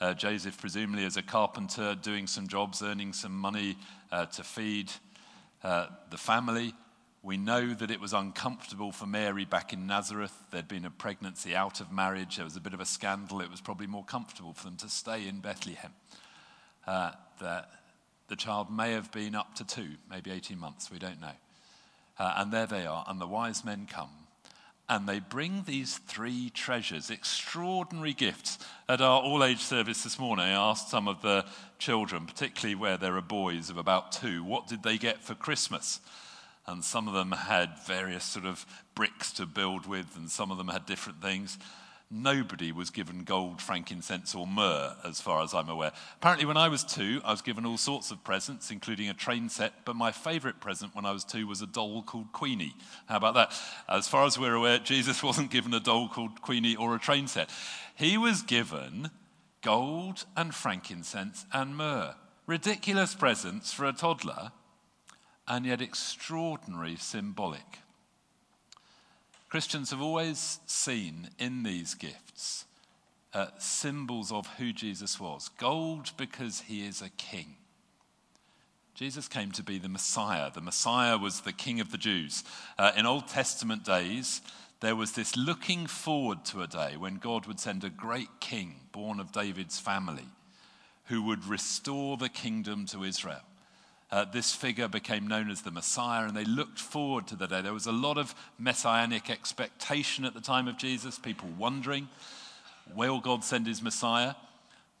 uh, 0.00 0.14
Joseph, 0.14 0.58
presumably 0.58 1.04
as 1.04 1.16
a 1.16 1.22
carpenter, 1.22 1.94
doing 1.94 2.26
some 2.26 2.48
jobs, 2.48 2.82
earning 2.82 3.12
some 3.12 3.36
money 3.36 3.76
uh, 4.10 4.26
to 4.26 4.42
feed 4.42 4.90
uh, 5.62 5.86
the 6.10 6.16
family. 6.18 6.74
We 7.24 7.38
know 7.38 7.72
that 7.72 7.90
it 7.90 8.00
was 8.00 8.12
uncomfortable 8.12 8.92
for 8.92 9.06
Mary 9.06 9.46
back 9.46 9.72
in 9.72 9.86
Nazareth. 9.86 10.36
There'd 10.50 10.68
been 10.68 10.84
a 10.84 10.90
pregnancy 10.90 11.56
out 11.56 11.80
of 11.80 11.90
marriage. 11.90 12.36
There 12.36 12.44
was 12.44 12.54
a 12.54 12.60
bit 12.60 12.74
of 12.74 12.80
a 12.80 12.84
scandal. 12.84 13.40
It 13.40 13.50
was 13.50 13.62
probably 13.62 13.86
more 13.86 14.04
comfortable 14.04 14.52
for 14.52 14.64
them 14.64 14.76
to 14.76 14.90
stay 14.90 15.26
in 15.26 15.40
Bethlehem. 15.40 15.92
Uh, 16.86 17.12
the, 17.40 17.64
the 18.28 18.36
child 18.36 18.70
may 18.70 18.92
have 18.92 19.10
been 19.10 19.34
up 19.34 19.54
to 19.54 19.64
two, 19.66 19.92
maybe 20.10 20.30
18 20.30 20.58
months, 20.58 20.90
we 20.90 20.98
don't 20.98 21.18
know. 21.18 21.32
Uh, 22.18 22.34
and 22.36 22.52
there 22.52 22.66
they 22.66 22.84
are, 22.84 23.06
and 23.08 23.18
the 23.18 23.26
wise 23.26 23.64
men 23.64 23.88
come 23.90 24.10
and 24.86 25.08
they 25.08 25.18
bring 25.18 25.62
these 25.66 25.96
three 25.96 26.50
treasures, 26.50 27.08
extraordinary 27.08 28.12
gifts. 28.12 28.58
At 28.86 29.00
our 29.00 29.22
all 29.22 29.42
age 29.42 29.60
service 29.60 30.02
this 30.02 30.18
morning, 30.18 30.44
I 30.44 30.50
asked 30.50 30.90
some 30.90 31.08
of 31.08 31.22
the 31.22 31.46
children, 31.78 32.26
particularly 32.26 32.74
where 32.74 32.98
there 32.98 33.16
are 33.16 33.22
boys 33.22 33.70
of 33.70 33.78
about 33.78 34.12
two, 34.12 34.44
what 34.44 34.66
did 34.66 34.82
they 34.82 34.98
get 34.98 35.24
for 35.24 35.34
Christmas? 35.34 36.00
And 36.66 36.82
some 36.82 37.08
of 37.08 37.14
them 37.14 37.32
had 37.32 37.78
various 37.86 38.24
sort 38.24 38.46
of 38.46 38.64
bricks 38.94 39.32
to 39.32 39.46
build 39.46 39.86
with, 39.86 40.16
and 40.16 40.30
some 40.30 40.50
of 40.50 40.58
them 40.58 40.68
had 40.68 40.86
different 40.86 41.20
things. 41.20 41.58
Nobody 42.10 42.70
was 42.70 42.90
given 42.90 43.24
gold, 43.24 43.60
frankincense, 43.60 44.34
or 44.34 44.46
myrrh, 44.46 44.94
as 45.04 45.20
far 45.20 45.42
as 45.42 45.52
I'm 45.52 45.68
aware. 45.68 45.92
Apparently, 46.16 46.46
when 46.46 46.56
I 46.56 46.68
was 46.68 46.84
two, 46.84 47.20
I 47.24 47.32
was 47.32 47.42
given 47.42 47.66
all 47.66 47.76
sorts 47.76 48.10
of 48.10 48.22
presents, 48.22 48.70
including 48.70 49.08
a 49.08 49.14
train 49.14 49.48
set, 49.48 49.84
but 49.84 49.96
my 49.96 50.12
favourite 50.12 50.60
present 50.60 50.94
when 50.94 51.06
I 51.06 51.12
was 51.12 51.24
two 51.24 51.46
was 51.46 51.60
a 51.60 51.66
doll 51.66 52.02
called 52.02 52.32
Queenie. 52.32 52.76
How 53.06 53.16
about 53.16 53.34
that? 53.34 53.52
As 53.88 54.06
far 54.06 54.26
as 54.26 54.38
we're 54.38 54.54
aware, 54.54 54.78
Jesus 54.78 55.22
wasn't 55.24 55.50
given 55.50 55.74
a 55.74 55.80
doll 55.80 56.08
called 56.08 56.40
Queenie 56.40 56.76
or 56.76 56.94
a 56.94 57.00
train 57.00 57.26
set. 57.26 57.50
He 57.96 58.16
was 58.16 58.42
given 58.42 59.10
gold 59.60 60.26
and 60.36 60.54
frankincense 60.54 61.46
and 61.52 61.76
myrrh. 61.76 62.14
Ridiculous 62.46 63.14
presents 63.14 63.72
for 63.72 63.86
a 63.86 63.92
toddler, 63.92 64.52
and 65.46 65.66
yet 65.66 65.80
extraordinary 65.80 66.96
symbolic. 66.96 67.78
Christians 69.48 69.90
have 69.90 70.02
always 70.02 70.58
seen 70.66 71.28
in 71.38 71.62
these 71.62 71.94
gifts 71.94 72.64
uh, 73.32 73.46
symbols 73.58 74.32
of 74.32 74.46
who 74.58 74.72
Jesus 74.72 75.20
was. 75.20 75.50
Gold 75.58 76.12
because 76.16 76.62
he 76.62 76.86
is 76.86 77.02
a 77.02 77.10
king. 77.10 77.56
Jesus 78.94 79.26
came 79.26 79.50
to 79.52 79.62
be 79.62 79.78
the 79.78 79.88
Messiah. 79.88 80.50
The 80.52 80.60
Messiah 80.60 81.18
was 81.18 81.40
the 81.40 81.52
King 81.52 81.80
of 81.80 81.90
the 81.90 81.98
Jews. 81.98 82.44
Uh, 82.78 82.92
in 82.96 83.06
Old 83.06 83.26
Testament 83.26 83.84
days, 83.84 84.40
there 84.80 84.94
was 84.94 85.12
this 85.12 85.36
looking 85.36 85.86
forward 85.88 86.44
to 86.46 86.62
a 86.62 86.68
day 86.68 86.96
when 86.96 87.16
God 87.16 87.46
would 87.46 87.58
send 87.58 87.82
a 87.82 87.90
great 87.90 88.28
king 88.38 88.76
born 88.92 89.18
of 89.18 89.32
David's 89.32 89.80
family 89.80 90.28
who 91.06 91.22
would 91.22 91.44
restore 91.44 92.16
the 92.16 92.28
kingdom 92.28 92.86
to 92.86 93.02
Israel 93.02 93.42
uh, 94.14 94.24
this 94.24 94.54
figure 94.54 94.86
became 94.86 95.26
known 95.26 95.50
as 95.50 95.62
the 95.62 95.72
Messiah, 95.72 96.28
and 96.28 96.36
they 96.36 96.44
looked 96.44 96.78
forward 96.78 97.26
to 97.26 97.34
the 97.34 97.48
day. 97.48 97.60
There 97.60 97.72
was 97.72 97.88
a 97.88 97.92
lot 97.92 98.16
of 98.16 98.32
messianic 98.60 99.28
expectation 99.28 100.24
at 100.24 100.34
the 100.34 100.40
time 100.40 100.68
of 100.68 100.78
Jesus, 100.78 101.18
people 101.18 101.48
wondering, 101.58 102.08
will 102.94 103.18
God 103.18 103.42
send 103.42 103.66
his 103.66 103.82
Messiah? 103.82 104.34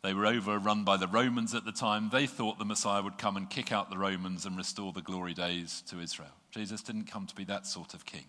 They 0.02 0.14
were 0.14 0.26
overrun 0.26 0.82
by 0.82 0.96
the 0.96 1.06
Romans 1.06 1.54
at 1.54 1.64
the 1.64 1.70
time. 1.70 2.10
They 2.10 2.26
thought 2.26 2.58
the 2.58 2.64
Messiah 2.64 3.04
would 3.04 3.16
come 3.16 3.36
and 3.36 3.48
kick 3.48 3.70
out 3.70 3.88
the 3.88 3.98
Romans 3.98 4.46
and 4.46 4.56
restore 4.56 4.92
the 4.92 5.00
glory 5.00 5.32
days 5.32 5.84
to 5.90 6.00
Israel. 6.00 6.34
Jesus 6.50 6.82
didn't 6.82 7.04
come 7.04 7.28
to 7.28 7.36
be 7.36 7.44
that 7.44 7.68
sort 7.68 7.94
of 7.94 8.04
king. 8.04 8.24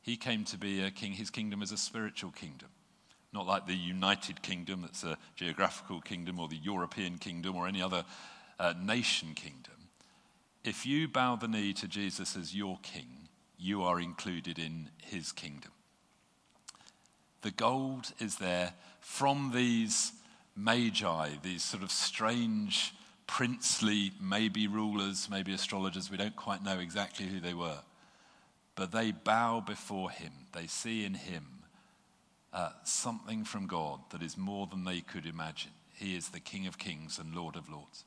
He 0.00 0.16
came 0.16 0.44
to 0.44 0.56
be 0.56 0.80
a 0.80 0.90
king. 0.90 1.12
His 1.12 1.28
kingdom 1.28 1.60
is 1.60 1.70
a 1.70 1.76
spiritual 1.76 2.30
kingdom, 2.30 2.70
not 3.30 3.46
like 3.46 3.66
the 3.66 3.76
United 3.76 4.40
Kingdom, 4.40 4.80
that's 4.80 5.04
a 5.04 5.18
geographical 5.36 6.00
kingdom, 6.00 6.40
or 6.40 6.48
the 6.48 6.56
European 6.56 7.18
kingdom, 7.18 7.56
or 7.56 7.68
any 7.68 7.82
other 7.82 8.06
uh, 8.58 8.72
nation 8.82 9.34
kingdom 9.34 9.72
if 10.64 10.86
you 10.86 11.08
bow 11.08 11.36
the 11.36 11.48
knee 11.48 11.72
to 11.74 11.88
Jesus 11.88 12.36
as 12.36 12.54
your 12.54 12.78
king, 12.82 13.28
you 13.58 13.82
are 13.82 14.00
included 14.00 14.58
in 14.58 14.88
his 15.02 15.32
kingdom. 15.32 15.72
The 17.42 17.50
gold 17.50 18.12
is 18.20 18.36
there 18.36 18.74
from 19.00 19.52
these 19.54 20.12
magi, 20.56 21.30
these 21.42 21.62
sort 21.62 21.82
of 21.82 21.90
strange, 21.90 22.94
princely, 23.26 24.12
maybe 24.20 24.66
rulers, 24.66 25.28
maybe 25.30 25.52
astrologers, 25.52 26.10
we 26.10 26.16
don't 26.16 26.36
quite 26.36 26.62
know 26.62 26.78
exactly 26.78 27.26
who 27.26 27.40
they 27.40 27.54
were. 27.54 27.78
But 28.74 28.92
they 28.92 29.10
bow 29.12 29.60
before 29.60 30.10
him. 30.10 30.32
They 30.52 30.66
see 30.66 31.04
in 31.04 31.14
him 31.14 31.46
uh, 32.52 32.70
something 32.84 33.44
from 33.44 33.66
God 33.66 34.00
that 34.10 34.22
is 34.22 34.36
more 34.36 34.66
than 34.66 34.84
they 34.84 35.00
could 35.00 35.26
imagine. 35.26 35.72
He 35.94 36.16
is 36.16 36.28
the 36.28 36.40
King 36.40 36.66
of 36.66 36.78
kings 36.78 37.18
and 37.18 37.34
Lord 37.34 37.56
of 37.56 37.70
lords. 37.70 38.04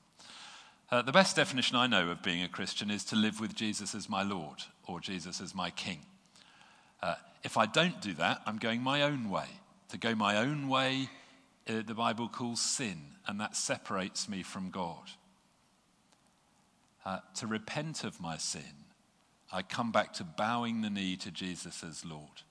Uh, 0.92 1.02
the 1.02 1.12
best 1.12 1.36
definition 1.36 1.76
I 1.76 1.88
know 1.88 2.10
of 2.10 2.22
being 2.22 2.44
a 2.44 2.48
Christian 2.48 2.92
is 2.92 3.04
to 3.06 3.16
live 3.16 3.40
with 3.40 3.56
Jesus 3.56 3.96
as 3.96 4.08
my 4.08 4.22
Lord 4.22 4.60
or 4.88 5.00
Jesus 5.00 5.42
as 5.42 5.56
my 5.56 5.72
King. 5.72 6.00
Uh, 7.02 7.16
if 7.44 7.58
I 7.58 7.66
don't 7.66 8.00
do 8.02 8.14
that, 8.14 8.42
I'm 8.46 8.58
going 8.58 8.82
my 8.82 9.02
own 9.02 9.30
way. 9.30 9.48
To 9.90 9.98
go 9.98 10.14
my 10.14 10.38
own 10.38 10.70
way, 10.70 11.10
uh, 11.68 11.82
the 11.86 11.96
Bible 11.96 12.30
calls 12.30 12.62
sin, 12.62 13.02
and 13.28 13.40
that 13.40 13.56
separates 13.56 14.30
me 14.30 14.44
from 14.44 14.70
God. 14.70 15.10
Uh, 17.04 17.20
to 17.36 17.48
repent 17.48 18.04
of 18.04 18.22
my 18.22 18.38
sin, 18.38 18.86
I 19.52 19.64
come 19.64 19.92
back 19.92 20.14
to 20.14 20.24
bowing 20.24 20.82
the 20.82 20.90
knee 20.92 21.16
to 21.18 21.32
Jesus 21.32 21.84
as 21.84 22.06
Lord. 22.06 22.44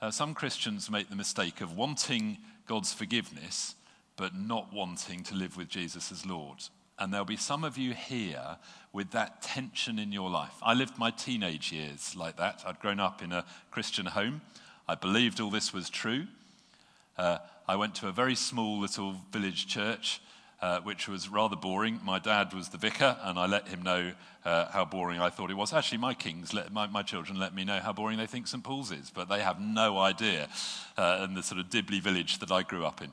Uh, 0.00 0.12
some 0.12 0.34
Christians 0.34 0.88
make 0.88 1.08
the 1.08 1.16
mistake 1.16 1.60
of 1.60 1.76
wanting 1.76 2.38
God's 2.68 2.92
forgiveness, 2.92 3.74
but 4.16 4.36
not 4.36 4.72
wanting 4.72 5.24
to 5.24 5.34
live 5.34 5.56
with 5.56 5.68
Jesus 5.68 6.12
as 6.12 6.24
Lord. 6.24 6.58
And 6.98 7.12
there'll 7.12 7.26
be 7.26 7.36
some 7.36 7.62
of 7.62 7.76
you 7.76 7.92
here 7.92 8.56
with 8.92 9.10
that 9.10 9.42
tension 9.42 9.98
in 9.98 10.12
your 10.12 10.30
life. 10.30 10.54
I 10.62 10.72
lived 10.72 10.96
my 10.96 11.10
teenage 11.10 11.70
years 11.70 12.16
like 12.16 12.36
that. 12.38 12.62
I'd 12.66 12.80
grown 12.80 13.00
up 13.00 13.22
in 13.22 13.32
a 13.32 13.44
Christian 13.70 14.06
home. 14.06 14.40
I 14.88 14.94
believed 14.94 15.40
all 15.40 15.50
this 15.50 15.74
was 15.74 15.90
true. 15.90 16.26
Uh, 17.18 17.38
I 17.68 17.76
went 17.76 17.94
to 17.96 18.08
a 18.08 18.12
very 18.12 18.34
small 18.34 18.78
little 18.78 19.16
village 19.32 19.66
church, 19.66 20.22
uh, 20.62 20.80
which 20.80 21.08
was 21.08 21.28
rather 21.28 21.56
boring. 21.56 22.00
My 22.02 22.18
dad 22.18 22.54
was 22.54 22.70
the 22.70 22.78
vicar, 22.78 23.16
and 23.22 23.38
I 23.38 23.46
let 23.46 23.68
him 23.68 23.82
know 23.82 24.12
uh, 24.44 24.70
how 24.70 24.86
boring 24.86 25.20
I 25.20 25.28
thought 25.28 25.50
it 25.50 25.56
was. 25.56 25.72
Actually, 25.72 25.98
my 25.98 26.14
kings, 26.14 26.54
let, 26.54 26.72
my, 26.72 26.86
my, 26.86 27.02
children 27.02 27.38
let 27.38 27.54
me 27.54 27.64
know 27.64 27.80
how 27.80 27.92
boring 27.92 28.16
they 28.16 28.26
think 28.26 28.46
St. 28.46 28.62
Paul's 28.62 28.92
is, 28.92 29.10
but 29.10 29.28
they 29.28 29.40
have 29.40 29.60
no 29.60 29.98
idea 29.98 30.48
uh, 30.96 31.26
in 31.28 31.34
the 31.34 31.42
sort 31.42 31.60
of 31.60 31.68
Dibley 31.68 32.00
village 32.00 32.38
that 32.38 32.50
I 32.50 32.62
grew 32.62 32.86
up 32.86 33.02
in. 33.02 33.12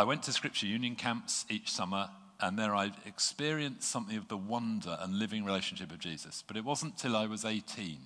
I 0.00 0.04
went 0.04 0.22
to 0.22 0.32
Scripture 0.32 0.64
Union 0.64 0.96
camps 0.96 1.44
each 1.50 1.70
summer, 1.70 2.08
and 2.40 2.58
there 2.58 2.74
I 2.74 2.90
experienced 3.04 3.82
something 3.82 4.16
of 4.16 4.28
the 4.28 4.36
wonder 4.38 4.96
and 4.98 5.18
living 5.18 5.44
relationship 5.44 5.92
of 5.92 5.98
Jesus. 5.98 6.42
But 6.46 6.56
it 6.56 6.64
wasn't 6.64 6.96
till 6.96 7.14
I 7.14 7.26
was 7.26 7.44
18 7.44 7.98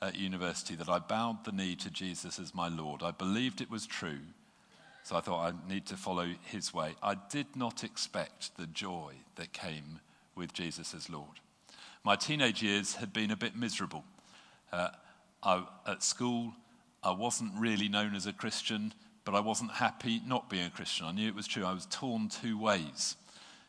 at 0.00 0.16
university 0.16 0.76
that 0.76 0.88
I 0.88 0.98
bowed 0.98 1.44
the 1.44 1.52
knee 1.52 1.76
to 1.76 1.90
Jesus 1.90 2.38
as 2.38 2.54
my 2.54 2.68
Lord. 2.68 3.02
I 3.02 3.10
believed 3.10 3.60
it 3.60 3.70
was 3.70 3.86
true, 3.86 4.20
so 5.02 5.14
I 5.14 5.20
thought 5.20 5.52
I 5.52 5.70
need 5.70 5.84
to 5.88 5.96
follow 5.98 6.26
his 6.46 6.72
way. 6.72 6.94
I 7.02 7.16
did 7.28 7.54
not 7.54 7.84
expect 7.84 8.56
the 8.56 8.66
joy 8.66 9.12
that 9.36 9.52
came 9.52 10.00
with 10.34 10.54
Jesus 10.54 10.94
as 10.94 11.10
Lord. 11.10 11.38
My 12.02 12.16
teenage 12.16 12.62
years 12.62 12.94
had 12.94 13.12
been 13.12 13.30
a 13.30 13.36
bit 13.36 13.54
miserable. 13.54 14.04
Uh, 14.72 14.88
I, 15.42 15.64
at 15.86 16.02
school, 16.02 16.54
I 17.04 17.10
wasn't 17.10 17.52
really 17.58 17.90
known 17.90 18.14
as 18.14 18.26
a 18.26 18.32
Christian 18.32 18.94
but 19.30 19.36
I 19.36 19.40
wasn't 19.40 19.70
happy 19.70 20.20
not 20.26 20.50
being 20.50 20.66
a 20.66 20.70
Christian. 20.70 21.06
I 21.06 21.12
knew 21.12 21.28
it 21.28 21.36
was 21.36 21.46
true. 21.46 21.64
I 21.64 21.72
was 21.72 21.86
torn 21.86 22.28
two 22.28 22.58
ways. 22.58 23.14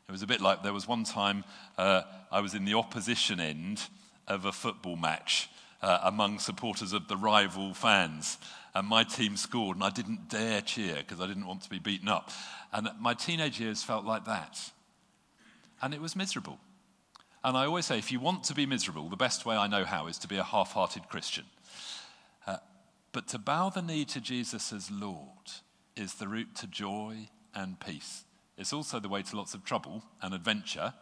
It 0.08 0.12
was 0.12 0.24
a 0.24 0.28
bit 0.28 0.42
like 0.42 0.64
there 0.64 0.74
was 0.74 0.88
one 0.88 1.04
time 1.04 1.44
uh, 1.78 2.02
I 2.32 2.42
was 2.42 2.56
in 2.56 2.66
the 2.66 2.74
opposition 2.74 3.40
end 3.40 3.84
of 4.28 4.46
a 4.46 4.52
football 4.52 4.96
match 4.96 5.50
uh, 5.84 6.00
among 6.04 6.40
supporters 6.40 6.94
of 6.94 7.08
the 7.08 7.16
rival 7.16 7.76
fans. 7.76 8.40
And 8.74 8.88
my 8.88 9.04
team 9.04 9.38
scored, 9.38 9.78
and 9.78 9.84
I 9.84 9.92
didn't 9.92 10.30
dare 10.30 10.62
cheer 10.62 10.96
because 10.96 11.22
I 11.22 11.28
didn't 11.28 11.46
want 11.46 11.62
to 11.62 11.70
be 11.70 11.78
beaten 11.78 12.08
up. 12.08 12.32
And 12.74 12.90
my 13.00 13.14
teenage 13.14 13.60
years 13.60 13.84
felt 13.84 14.04
like 14.04 14.26
that. 14.26 14.72
And 15.80 15.94
it 15.94 16.02
was 16.02 16.16
miserable. 16.16 16.58
And 17.44 17.56
I 17.56 17.66
always 17.66 17.86
say 17.86 18.00
if 18.00 18.12
you 18.12 18.20
want 18.20 18.46
to 18.46 18.56
be 18.56 18.66
miserable, 18.66 19.10
the 19.10 19.16
best 19.16 19.46
way 19.46 19.56
I 19.56 19.68
know 19.68 19.86
how 19.86 20.08
is 20.08 20.18
to 20.20 20.28
be 20.28 20.38
a 20.38 20.44
half 20.44 20.72
hearted 20.72 21.08
Christian. 21.08 21.46
But 23.12 23.28
to 23.30 23.40
bow 23.40 23.70
the 23.70 23.82
knee 23.82 24.06
to 24.06 24.22
Jesus 24.22 24.72
as 24.72 24.90
Lord 24.90 25.52
is 25.96 26.16
the 26.16 26.28
route 26.28 26.56
to 26.56 26.68
joy 26.68 27.30
and 27.54 27.80
peace. 27.80 28.24
It's 28.58 28.74
also 28.74 29.00
the 29.00 29.10
way 29.10 29.22
to 29.22 29.36
lots 29.36 29.54
of 29.54 29.66
trouble 29.66 30.04
and 30.22 30.34
adventure, 30.34 30.94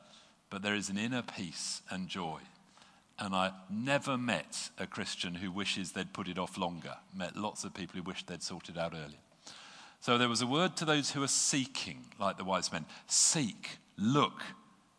but 0.50 0.62
there 0.62 0.76
is 0.76 0.90
an 0.90 0.98
inner 0.98 1.22
peace 1.22 1.82
and 1.90 2.08
joy. 2.08 2.40
And 3.20 3.36
I 3.36 3.52
never 3.70 4.18
met 4.18 4.70
a 4.80 4.88
Christian 4.88 5.36
who 5.36 5.52
wishes 5.52 5.92
they'd 5.92 6.14
put 6.14 6.30
it 6.30 6.40
off 6.40 6.58
longer. 6.58 6.96
Met 7.14 7.36
lots 7.36 7.64
of 7.64 7.74
people 7.74 7.98
who 7.98 8.04
wish 8.04 8.26
they'd 8.26 8.42
sorted 8.42 8.78
out 8.78 8.94
earlier. 8.94 9.20
So 10.00 10.18
there 10.18 10.30
was 10.30 10.42
a 10.42 10.48
word 10.48 10.78
to 10.78 10.86
those 10.86 11.12
who 11.12 11.22
are 11.22 11.28
seeking, 11.28 12.06
like 12.18 12.38
the 12.38 12.46
wise 12.46 12.72
men 12.72 12.86
seek, 13.08 13.78
look, 13.98 14.42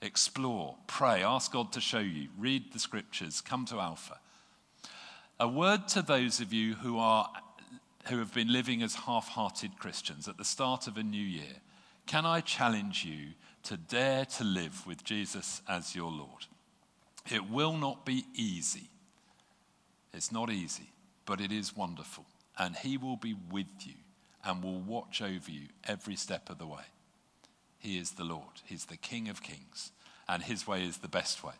explore, 0.02 0.76
pray, 0.86 1.22
ask 1.22 1.52
God 1.52 1.72
to 1.72 1.80
show 1.80 1.98
you, 1.98 2.28
read 2.38 2.72
the 2.72 2.78
scriptures, 2.78 3.40
come 3.40 3.64
to 3.66 3.80
Alpha. 3.80 4.18
A 5.40 5.48
word 5.48 5.88
to 5.88 6.02
those 6.02 6.40
of 6.40 6.52
you 6.52 6.74
who, 6.74 6.98
are, 6.98 7.26
who 8.08 8.18
have 8.18 8.34
been 8.34 8.52
living 8.52 8.82
as 8.82 8.94
half 8.94 9.26
hearted 9.28 9.78
Christians 9.78 10.28
at 10.28 10.36
the 10.36 10.44
start 10.44 10.86
of 10.86 10.98
a 10.98 11.02
new 11.02 11.16
year. 11.16 11.62
Can 12.06 12.26
I 12.26 12.42
challenge 12.42 13.06
you 13.06 13.28
to 13.62 13.78
dare 13.78 14.26
to 14.26 14.44
live 14.44 14.86
with 14.86 15.02
Jesus 15.02 15.62
as 15.66 15.96
your 15.96 16.10
Lord? 16.10 16.44
It 17.32 17.48
will 17.48 17.72
not 17.72 18.04
be 18.04 18.26
easy. 18.34 18.90
It's 20.12 20.30
not 20.30 20.50
easy, 20.50 20.90
but 21.24 21.40
it 21.40 21.52
is 21.52 21.74
wonderful. 21.74 22.26
And 22.58 22.76
He 22.76 22.98
will 22.98 23.16
be 23.16 23.34
with 23.50 23.86
you 23.86 23.94
and 24.44 24.62
will 24.62 24.80
watch 24.80 25.22
over 25.22 25.50
you 25.50 25.68
every 25.84 26.16
step 26.16 26.50
of 26.50 26.58
the 26.58 26.66
way. 26.66 26.84
He 27.78 27.96
is 27.96 28.10
the 28.10 28.24
Lord, 28.24 28.60
He's 28.66 28.84
the 28.84 28.98
King 28.98 29.30
of 29.30 29.42
kings, 29.42 29.90
and 30.28 30.42
His 30.42 30.66
way 30.66 30.84
is 30.84 30.98
the 30.98 31.08
best 31.08 31.42
way. 31.42 31.54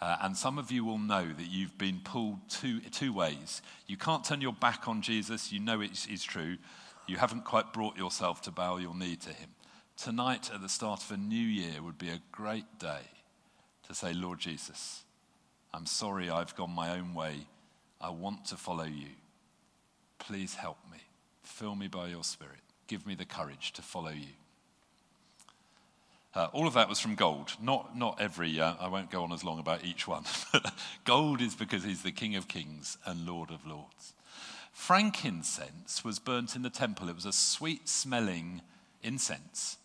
Uh, 0.00 0.16
and 0.22 0.36
some 0.36 0.58
of 0.58 0.70
you 0.70 0.84
will 0.84 0.98
know 0.98 1.26
that 1.26 1.50
you've 1.50 1.76
been 1.76 2.00
pulled 2.04 2.38
two, 2.48 2.80
two 2.80 3.12
ways. 3.12 3.62
You 3.86 3.96
can't 3.96 4.24
turn 4.24 4.40
your 4.40 4.52
back 4.52 4.86
on 4.86 5.02
Jesus, 5.02 5.52
you 5.52 5.58
know 5.60 5.80
it 5.80 6.06
is 6.08 6.22
true. 6.22 6.56
You 7.06 7.16
haven't 7.16 7.44
quite 7.44 7.72
brought 7.72 7.96
yourself 7.96 8.42
to 8.42 8.50
bow 8.50 8.76
your 8.76 8.94
knee 8.94 9.16
to 9.16 9.30
him. 9.30 9.48
Tonight, 9.96 10.50
at 10.54 10.60
the 10.60 10.68
start 10.68 11.02
of 11.02 11.10
a 11.10 11.16
new 11.16 11.36
year, 11.36 11.82
would 11.82 11.98
be 11.98 12.10
a 12.10 12.20
great 12.30 12.78
day 12.78 13.00
to 13.88 13.94
say, 13.94 14.12
Lord 14.12 14.38
Jesus, 14.38 15.02
I'm 15.74 15.86
sorry 15.86 16.30
I've 16.30 16.54
gone 16.54 16.70
my 16.70 16.96
own 16.96 17.14
way. 17.14 17.46
I 18.00 18.10
want 18.10 18.44
to 18.46 18.56
follow 18.56 18.84
you. 18.84 19.08
Please 20.18 20.54
help 20.54 20.78
me. 20.92 20.98
Fill 21.42 21.74
me 21.74 21.88
by 21.88 22.08
your 22.08 22.22
Spirit. 22.22 22.60
Give 22.86 23.06
me 23.06 23.14
the 23.14 23.24
courage 23.24 23.72
to 23.72 23.82
follow 23.82 24.10
you. 24.10 24.34
Uh, 26.38 26.48
all 26.52 26.68
of 26.68 26.74
that 26.74 26.88
was 26.88 27.00
from 27.00 27.16
gold. 27.16 27.50
Not, 27.60 27.98
not 27.98 28.20
every, 28.20 28.60
uh, 28.60 28.74
I 28.78 28.86
won't 28.86 29.10
go 29.10 29.24
on 29.24 29.32
as 29.32 29.42
long 29.42 29.58
about 29.58 29.84
each 29.84 30.06
one. 30.06 30.22
gold 31.04 31.42
is 31.42 31.56
because 31.56 31.82
he's 31.82 32.04
the 32.04 32.12
King 32.12 32.36
of 32.36 32.46
Kings 32.46 32.96
and 33.04 33.26
Lord 33.26 33.50
of 33.50 33.66
Lords. 33.66 34.12
Frankincense 34.70 36.04
was 36.04 36.20
burnt 36.20 36.54
in 36.54 36.62
the 36.62 36.70
temple. 36.70 37.08
It 37.08 37.16
was 37.16 37.24
a 37.24 37.32
sweet 37.32 37.88
smelling 37.88 38.62
incense 39.02 39.78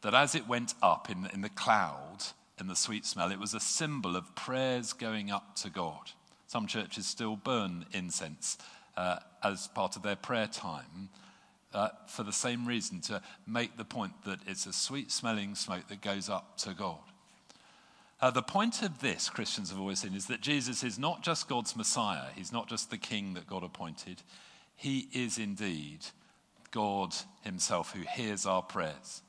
that 0.00 0.14
as 0.14 0.34
it 0.34 0.48
went 0.48 0.72
up 0.82 1.10
in, 1.10 1.28
in 1.34 1.42
the 1.42 1.50
cloud, 1.50 2.20
in 2.58 2.68
the 2.68 2.74
sweet 2.74 3.04
smell, 3.04 3.30
it 3.30 3.38
was 3.38 3.52
a 3.52 3.60
symbol 3.60 4.16
of 4.16 4.34
prayers 4.34 4.94
going 4.94 5.30
up 5.30 5.56
to 5.56 5.68
God. 5.68 6.12
Some 6.46 6.66
churches 6.66 7.04
still 7.04 7.36
burn 7.36 7.84
incense 7.92 8.56
uh, 8.96 9.18
as 9.44 9.68
part 9.68 9.94
of 9.94 10.02
their 10.02 10.16
prayer 10.16 10.46
time 10.46 11.10
uh, 11.74 11.88
for 12.06 12.22
the 12.22 12.32
same 12.32 12.66
reason 12.66 13.00
to 13.02 13.22
make 13.46 13.76
the 13.76 13.84
point 13.84 14.12
that 14.24 14.40
it's 14.46 14.66
a 14.66 14.72
sweet 14.72 15.10
smelling 15.10 15.54
smoke 15.54 15.88
that 15.88 16.00
goes 16.00 16.28
up 16.28 16.56
to 16.58 16.74
God. 16.74 16.98
Uh, 18.20 18.30
the 18.30 18.42
point 18.42 18.82
of 18.82 19.00
this, 19.00 19.30
Christians 19.30 19.70
have 19.70 19.78
always 19.78 20.00
seen, 20.00 20.14
is 20.14 20.26
that 20.26 20.40
Jesus 20.40 20.82
is 20.82 20.98
not 20.98 21.22
just 21.22 21.48
God's 21.48 21.76
Messiah. 21.76 22.30
He's 22.34 22.52
not 22.52 22.68
just 22.68 22.90
the 22.90 22.98
king 22.98 23.34
that 23.34 23.46
God 23.46 23.62
appointed. 23.62 24.22
He 24.74 25.08
is 25.12 25.38
indeed 25.38 26.00
God 26.70 27.14
Himself 27.42 27.94
who 27.94 28.02
hears 28.02 28.44
our 28.44 28.62
prayers. 28.62 29.22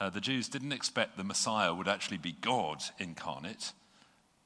Uh, 0.00 0.10
the 0.10 0.20
Jews 0.20 0.48
didn't 0.48 0.72
expect 0.72 1.16
the 1.16 1.24
Messiah 1.24 1.74
would 1.74 1.88
actually 1.88 2.16
be 2.16 2.32
God 2.40 2.82
incarnate, 2.98 3.72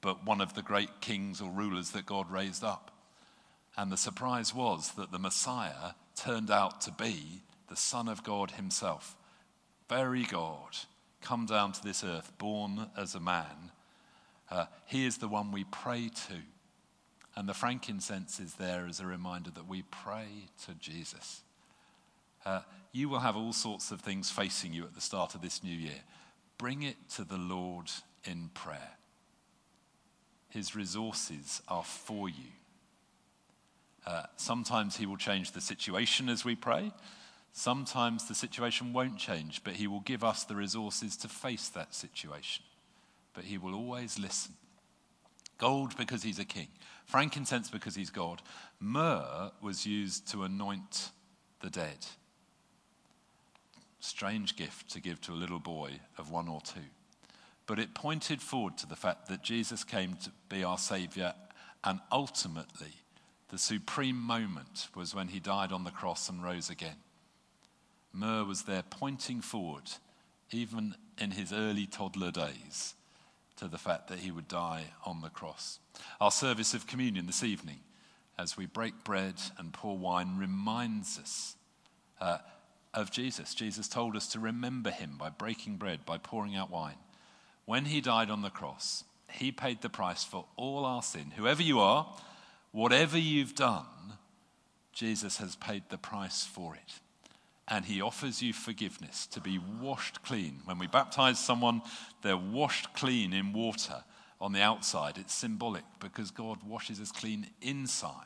but 0.00 0.26
one 0.26 0.40
of 0.40 0.54
the 0.54 0.62
great 0.62 1.00
kings 1.00 1.40
or 1.40 1.50
rulers 1.50 1.92
that 1.92 2.04
God 2.04 2.30
raised 2.30 2.64
up. 2.64 2.90
And 3.76 3.92
the 3.92 3.96
surprise 3.96 4.52
was 4.52 4.92
that 4.92 5.12
the 5.12 5.18
Messiah 5.20 5.92
turned 6.18 6.50
out 6.50 6.80
to 6.82 6.92
be 6.92 7.42
the 7.68 7.76
Son 7.76 8.08
of 8.08 8.24
God 8.24 8.52
Himself. 8.52 9.16
Very 9.88 10.24
God, 10.24 10.76
come 11.22 11.46
down 11.46 11.72
to 11.72 11.82
this 11.82 12.04
earth, 12.04 12.32
born 12.38 12.90
as 12.96 13.14
a 13.14 13.20
man. 13.20 13.70
Uh, 14.50 14.66
he 14.86 15.06
is 15.06 15.18
the 15.18 15.28
one 15.28 15.52
we 15.52 15.64
pray 15.64 16.08
to. 16.08 16.34
And 17.36 17.48
the 17.48 17.54
frankincense 17.54 18.40
is 18.40 18.54
there 18.54 18.86
as 18.88 19.00
a 19.00 19.06
reminder 19.06 19.50
that 19.50 19.68
we 19.68 19.82
pray 19.82 20.48
to 20.66 20.74
Jesus. 20.74 21.42
Uh, 22.44 22.60
you 22.92 23.08
will 23.08 23.20
have 23.20 23.36
all 23.36 23.52
sorts 23.52 23.90
of 23.90 24.00
things 24.00 24.30
facing 24.30 24.72
you 24.72 24.84
at 24.84 24.94
the 24.94 25.00
start 25.00 25.34
of 25.34 25.42
this 25.42 25.62
new 25.62 25.74
year. 25.74 26.00
Bring 26.56 26.82
it 26.82 26.96
to 27.14 27.24
the 27.24 27.36
Lord 27.36 27.90
in 28.24 28.50
prayer. 28.54 28.96
His 30.48 30.74
resources 30.74 31.62
are 31.68 31.84
for 31.84 32.28
you. 32.28 32.52
Uh, 34.08 34.22
sometimes 34.36 34.96
he 34.96 35.04
will 35.04 35.18
change 35.18 35.52
the 35.52 35.60
situation 35.60 36.30
as 36.30 36.42
we 36.42 36.54
pray. 36.54 36.90
Sometimes 37.52 38.26
the 38.26 38.34
situation 38.34 38.94
won't 38.94 39.18
change, 39.18 39.62
but 39.64 39.74
he 39.74 39.86
will 39.86 40.00
give 40.00 40.24
us 40.24 40.44
the 40.44 40.56
resources 40.56 41.14
to 41.18 41.28
face 41.28 41.68
that 41.68 41.94
situation. 41.94 42.64
But 43.34 43.44
he 43.44 43.58
will 43.58 43.74
always 43.74 44.18
listen. 44.18 44.54
Gold 45.58 45.94
because 45.98 46.22
he's 46.22 46.38
a 46.38 46.46
king, 46.46 46.68
frankincense 47.04 47.68
because 47.68 47.96
he's 47.96 48.08
God. 48.08 48.40
Myrrh 48.80 49.50
was 49.60 49.84
used 49.84 50.26
to 50.28 50.42
anoint 50.42 51.10
the 51.60 51.68
dead. 51.68 52.06
Strange 54.00 54.56
gift 54.56 54.90
to 54.92 55.00
give 55.00 55.20
to 55.20 55.32
a 55.32 55.34
little 55.34 55.58
boy 55.58 56.00
of 56.16 56.30
one 56.30 56.48
or 56.48 56.62
two. 56.62 56.80
But 57.66 57.78
it 57.78 57.94
pointed 57.94 58.40
forward 58.40 58.78
to 58.78 58.86
the 58.86 58.96
fact 58.96 59.28
that 59.28 59.42
Jesus 59.42 59.84
came 59.84 60.14
to 60.22 60.30
be 60.48 60.64
our 60.64 60.78
Savior, 60.78 61.34
and 61.84 62.00
ultimately, 62.10 62.94
the 63.48 63.58
supreme 63.58 64.20
moment 64.20 64.88
was 64.94 65.14
when 65.14 65.28
he 65.28 65.40
died 65.40 65.72
on 65.72 65.84
the 65.84 65.90
cross 65.90 66.28
and 66.28 66.42
rose 66.42 66.68
again. 66.68 66.96
Myrrh 68.12 68.44
was 68.44 68.62
there 68.62 68.82
pointing 68.88 69.40
forward, 69.40 69.90
even 70.50 70.94
in 71.18 71.32
his 71.32 71.52
early 71.52 71.86
toddler 71.86 72.30
days, 72.30 72.94
to 73.56 73.68
the 73.68 73.78
fact 73.78 74.08
that 74.08 74.20
he 74.20 74.30
would 74.30 74.48
die 74.48 74.84
on 75.04 75.20
the 75.20 75.30
cross. 75.30 75.78
Our 76.20 76.30
service 76.30 76.74
of 76.74 76.86
communion 76.86 77.26
this 77.26 77.42
evening, 77.42 77.80
as 78.38 78.56
we 78.56 78.66
break 78.66 79.04
bread 79.04 79.34
and 79.58 79.72
pour 79.72 79.96
wine, 79.98 80.36
reminds 80.38 81.18
us 81.18 81.56
uh, 82.20 82.38
of 82.94 83.10
Jesus. 83.10 83.54
Jesus 83.54 83.88
told 83.88 84.16
us 84.16 84.28
to 84.28 84.40
remember 84.40 84.90
him 84.90 85.16
by 85.18 85.28
breaking 85.28 85.76
bread, 85.76 86.04
by 86.04 86.18
pouring 86.18 86.54
out 86.56 86.70
wine. 86.70 86.96
When 87.64 87.86
he 87.86 88.00
died 88.00 88.30
on 88.30 88.42
the 88.42 88.50
cross, 88.50 89.04
he 89.30 89.52
paid 89.52 89.82
the 89.82 89.90
price 89.90 90.24
for 90.24 90.46
all 90.56 90.84
our 90.84 91.02
sin. 91.02 91.32
Whoever 91.36 91.62
you 91.62 91.80
are, 91.80 92.06
whatever 92.78 93.18
you've 93.18 93.56
done, 93.56 93.86
Jesus 94.92 95.38
has 95.38 95.56
paid 95.56 95.82
the 95.88 95.98
price 95.98 96.44
for 96.44 96.76
it 96.76 97.00
and 97.66 97.84
he 97.84 98.00
offers 98.00 98.40
you 98.40 98.52
forgiveness 98.52 99.26
to 99.26 99.40
be 99.40 99.58
washed 99.80 100.22
clean. 100.22 100.60
When 100.64 100.78
we 100.78 100.86
baptize 100.86 101.44
someone, 101.44 101.82
they're 102.22 102.36
washed 102.36 102.94
clean 102.94 103.32
in 103.32 103.52
water 103.52 104.04
on 104.40 104.52
the 104.52 104.62
outside. 104.62 105.18
It's 105.18 105.34
symbolic 105.34 105.82
because 105.98 106.30
God 106.30 106.62
washes 106.62 107.00
us 107.00 107.10
clean 107.10 107.48
inside. 107.60 108.24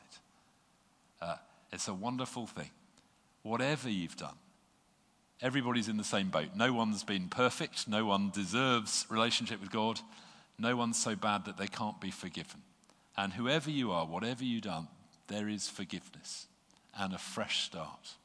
Uh, 1.19 1.37
it's 1.71 1.87
a 1.87 1.93
wonderful 1.93 2.45
thing. 2.45 2.69
Whatever 3.41 3.89
you've 3.89 4.17
done, 4.17 4.37
everybody's 5.41 5.89
in 5.89 5.97
the 5.97 6.03
same 6.03 6.29
boat. 6.29 6.49
No 6.55 6.73
one's 6.73 7.03
been 7.03 7.27
perfect. 7.27 7.87
No 7.87 8.05
one 8.05 8.29
deserves 8.29 9.07
relationship 9.09 9.59
with 9.59 9.71
God. 9.71 9.99
No 10.59 10.75
one's 10.75 11.01
so 11.01 11.15
bad 11.15 11.45
that 11.45 11.57
they 11.57 11.67
can't 11.67 11.99
be 11.99 12.11
forgiven. 12.11 12.61
And 13.15 13.33
whoever 13.33 13.69
you 13.69 13.91
are, 13.91 14.05
whatever 14.05 14.43
you've 14.43 14.63
done, 14.63 14.87
there 15.27 15.47
is 15.47 15.69
forgiveness 15.69 16.47
and 16.97 17.13
a 17.13 17.17
fresh 17.17 17.63
start. 17.63 18.15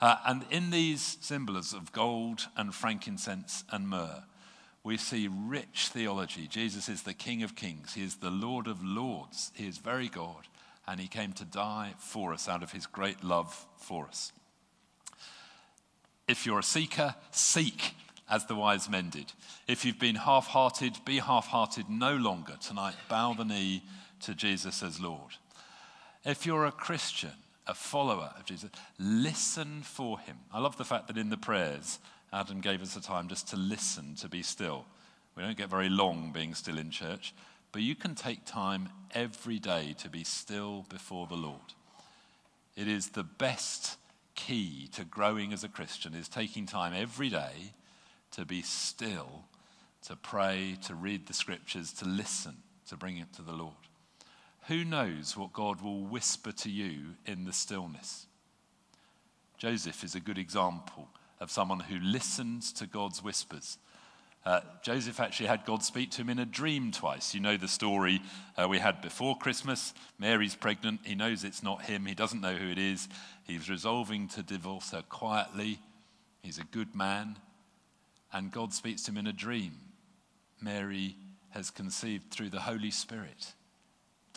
Uh, 0.00 0.16
and 0.26 0.44
in 0.50 0.70
these 0.70 1.18
symbols 1.20 1.72
of 1.72 1.92
gold 1.92 2.46
and 2.56 2.74
frankincense 2.74 3.64
and 3.70 3.88
myrrh, 3.88 4.24
we 4.84 4.96
see 4.96 5.28
rich 5.28 5.88
theology. 5.92 6.46
Jesus 6.46 6.88
is 6.88 7.02
the 7.02 7.14
King 7.14 7.42
of 7.42 7.56
kings, 7.56 7.94
He 7.94 8.02
is 8.02 8.16
the 8.16 8.30
Lord 8.30 8.66
of 8.66 8.82
lords, 8.84 9.50
He 9.54 9.66
is 9.66 9.78
very 9.78 10.08
God, 10.08 10.46
and 10.86 11.00
He 11.00 11.08
came 11.08 11.32
to 11.34 11.44
die 11.44 11.94
for 11.98 12.32
us 12.32 12.48
out 12.48 12.62
of 12.62 12.72
His 12.72 12.86
great 12.86 13.24
love 13.24 13.66
for 13.76 14.06
us. 14.06 14.32
If 16.28 16.46
you're 16.46 16.60
a 16.60 16.64
seeker, 16.64 17.14
seek 17.32 17.94
as 18.30 18.46
the 18.46 18.54
wise 18.54 18.88
men 18.88 19.10
did. 19.10 19.32
If 19.66 19.84
you've 19.84 19.98
been 19.98 20.14
half 20.14 20.46
hearted, 20.46 20.98
be 21.04 21.18
half 21.18 21.46
hearted 21.46 21.88
no 21.88 22.14
longer. 22.14 22.56
Tonight, 22.60 22.94
bow 23.08 23.32
the 23.32 23.44
knee 23.44 23.82
to 24.20 24.34
Jesus 24.34 24.82
as 24.82 25.00
Lord. 25.00 25.36
If 26.24 26.46
you're 26.46 26.66
a 26.66 26.72
Christian, 26.72 27.32
a 27.66 27.74
follower 27.74 28.32
of 28.36 28.44
Jesus, 28.44 28.70
listen 28.98 29.82
for 29.82 30.18
him. 30.18 30.36
I 30.52 30.60
love 30.60 30.76
the 30.76 30.84
fact 30.84 31.06
that 31.08 31.18
in 31.18 31.30
the 31.30 31.36
prayers, 31.36 31.98
Adam 32.32 32.60
gave 32.60 32.82
us 32.82 32.96
a 32.96 33.00
time 33.00 33.28
just 33.28 33.48
to 33.48 33.56
listen, 33.56 34.14
to 34.16 34.28
be 34.28 34.42
still. 34.42 34.84
We 35.36 35.42
don't 35.42 35.56
get 35.56 35.70
very 35.70 35.88
long 35.88 36.32
being 36.32 36.54
still 36.54 36.78
in 36.78 36.90
church, 36.90 37.34
but 37.72 37.82
you 37.82 37.94
can 37.94 38.14
take 38.14 38.44
time 38.44 38.88
every 39.12 39.58
day 39.58 39.94
to 39.98 40.08
be 40.08 40.24
still 40.24 40.84
before 40.88 41.26
the 41.26 41.36
Lord. 41.36 41.60
It 42.76 42.88
is 42.88 43.10
the 43.10 43.24
best 43.24 43.98
key 44.34 44.88
to 44.92 45.04
growing 45.04 45.52
as 45.52 45.64
a 45.64 45.68
Christian 45.68 46.14
is 46.14 46.28
taking 46.28 46.64
time 46.64 46.92
every 46.94 47.28
day 47.28 47.72
to 48.30 48.44
be 48.44 48.62
still, 48.62 49.44
to 50.06 50.14
pray, 50.14 50.76
to 50.86 50.94
read 50.94 51.26
the 51.26 51.34
scriptures, 51.34 51.92
to 51.94 52.04
listen, 52.04 52.56
to 52.88 52.96
bring 52.96 53.16
it 53.16 53.32
to 53.34 53.42
the 53.42 53.52
Lord. 53.52 53.74
Who 54.68 54.84
knows 54.84 55.34
what 55.34 55.54
God 55.54 55.80
will 55.80 56.02
whisper 56.02 56.52
to 56.52 56.70
you 56.70 57.14
in 57.24 57.44
the 57.44 57.54
stillness? 57.54 58.26
Joseph 59.56 60.04
is 60.04 60.14
a 60.14 60.20
good 60.20 60.36
example 60.36 61.08
of 61.40 61.50
someone 61.50 61.80
who 61.80 61.98
listens 61.98 62.70
to 62.74 62.86
God's 62.86 63.22
whispers. 63.24 63.78
Uh, 64.44 64.60
Joseph 64.82 65.20
actually 65.20 65.46
had 65.46 65.64
God 65.64 65.82
speak 65.82 66.10
to 66.12 66.20
him 66.20 66.28
in 66.28 66.38
a 66.38 66.44
dream 66.44 66.92
twice. 66.92 67.34
You 67.34 67.40
know 67.40 67.56
the 67.56 67.66
story 67.66 68.20
uh, 68.58 68.68
we 68.68 68.78
had 68.78 69.00
before 69.00 69.38
Christmas. 69.38 69.94
Mary's 70.18 70.54
pregnant. 70.54 71.00
He 71.02 71.14
knows 71.14 71.44
it's 71.44 71.62
not 71.62 71.82
him. 71.82 72.04
He 72.04 72.14
doesn't 72.14 72.42
know 72.42 72.54
who 72.54 72.70
it 72.70 72.78
is. 72.78 73.08
He's 73.44 73.70
resolving 73.70 74.28
to 74.28 74.42
divorce 74.42 74.90
her 74.90 75.02
quietly. 75.02 75.80
He's 76.42 76.58
a 76.58 76.64
good 76.64 76.94
man. 76.94 77.38
And 78.34 78.52
God 78.52 78.74
speaks 78.74 79.02
to 79.04 79.12
him 79.12 79.18
in 79.18 79.26
a 79.26 79.32
dream. 79.32 79.72
Mary 80.60 81.16
has 81.50 81.70
conceived 81.70 82.30
through 82.30 82.50
the 82.50 82.60
Holy 82.60 82.90
Spirit. 82.90 83.54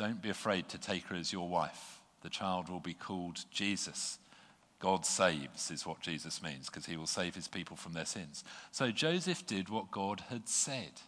Don't 0.01 0.19
be 0.19 0.31
afraid 0.31 0.67
to 0.69 0.79
take 0.79 1.05
her 1.09 1.15
as 1.15 1.31
your 1.31 1.47
wife. 1.47 1.99
The 2.23 2.29
child 2.29 2.69
will 2.69 2.79
be 2.79 2.95
called 2.95 3.45
Jesus. 3.51 4.17
God 4.79 5.05
saves, 5.05 5.69
is 5.69 5.85
what 5.85 6.01
Jesus 6.01 6.41
means, 6.41 6.65
because 6.65 6.87
he 6.87 6.97
will 6.97 7.05
save 7.05 7.35
his 7.35 7.47
people 7.47 7.75
from 7.77 7.93
their 7.93 8.05
sins. 8.05 8.43
So 8.71 8.89
Joseph 8.89 9.45
did 9.45 9.69
what 9.69 9.91
God 9.91 10.23
had 10.31 10.49
said, 10.49 11.01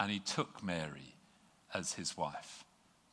and 0.00 0.10
he 0.10 0.18
took 0.18 0.60
Mary 0.60 1.14
as 1.72 1.92
his 1.92 2.16
wife. 2.16 2.64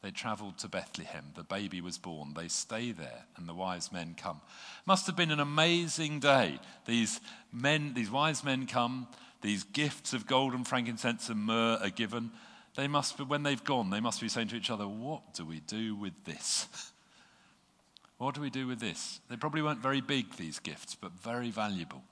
They 0.02 0.10
traveled 0.10 0.58
to 0.58 0.68
Bethlehem. 0.68 1.26
The 1.36 1.44
baby 1.44 1.80
was 1.80 2.00
born. 2.00 2.34
They 2.36 2.48
stay 2.48 2.92
there, 2.92 3.26
and 3.38 3.48
the 3.48 3.54
wise 3.54 3.92
men 3.92 4.16
come. 4.18 4.42
Must 4.88 5.06
have 5.06 5.16
been 5.16 5.30
an 5.30 5.40
amazing 5.40 6.22
day. 6.22 6.60
These 6.88 7.22
men, 7.52 7.94
these 7.94 8.10
wise 8.10 8.44
men 8.44 8.66
come. 8.66 9.08
These 9.44 9.64
gifts 9.64 10.14
of 10.14 10.26
gold 10.26 10.56
and 10.56 10.68
frankincense 10.68 11.30
and 11.30 11.46
myrrh 11.46 11.78
are 11.84 11.92
given. 11.92 12.32
They 12.76 12.88
must 12.88 13.18
be, 13.18 13.24
when 13.24 13.44
they've 13.44 13.64
gone, 13.64 13.90
they 13.90 14.00
must 14.00 14.20
be 14.20 14.28
saying 14.28 14.48
to 14.50 14.56
each 14.56 14.72
other, 14.72 14.88
What 14.88 15.34
do 15.34 15.46
we 15.46 15.60
do 15.60 15.96
with 15.96 16.26
this? 16.26 16.68
what 18.18 18.36
do 18.36 18.42
we 18.42 18.50
do 18.50 18.68
with 18.68 18.80
this? 18.80 19.20
They 19.30 19.36
probably 19.36 19.62
weren't 19.62 19.80
very 19.80 20.02
big, 20.02 20.36
these 20.36 20.60
gifts, 20.60 20.96
but 20.96 21.12
very 21.12 21.52
valuable. 21.52 22.04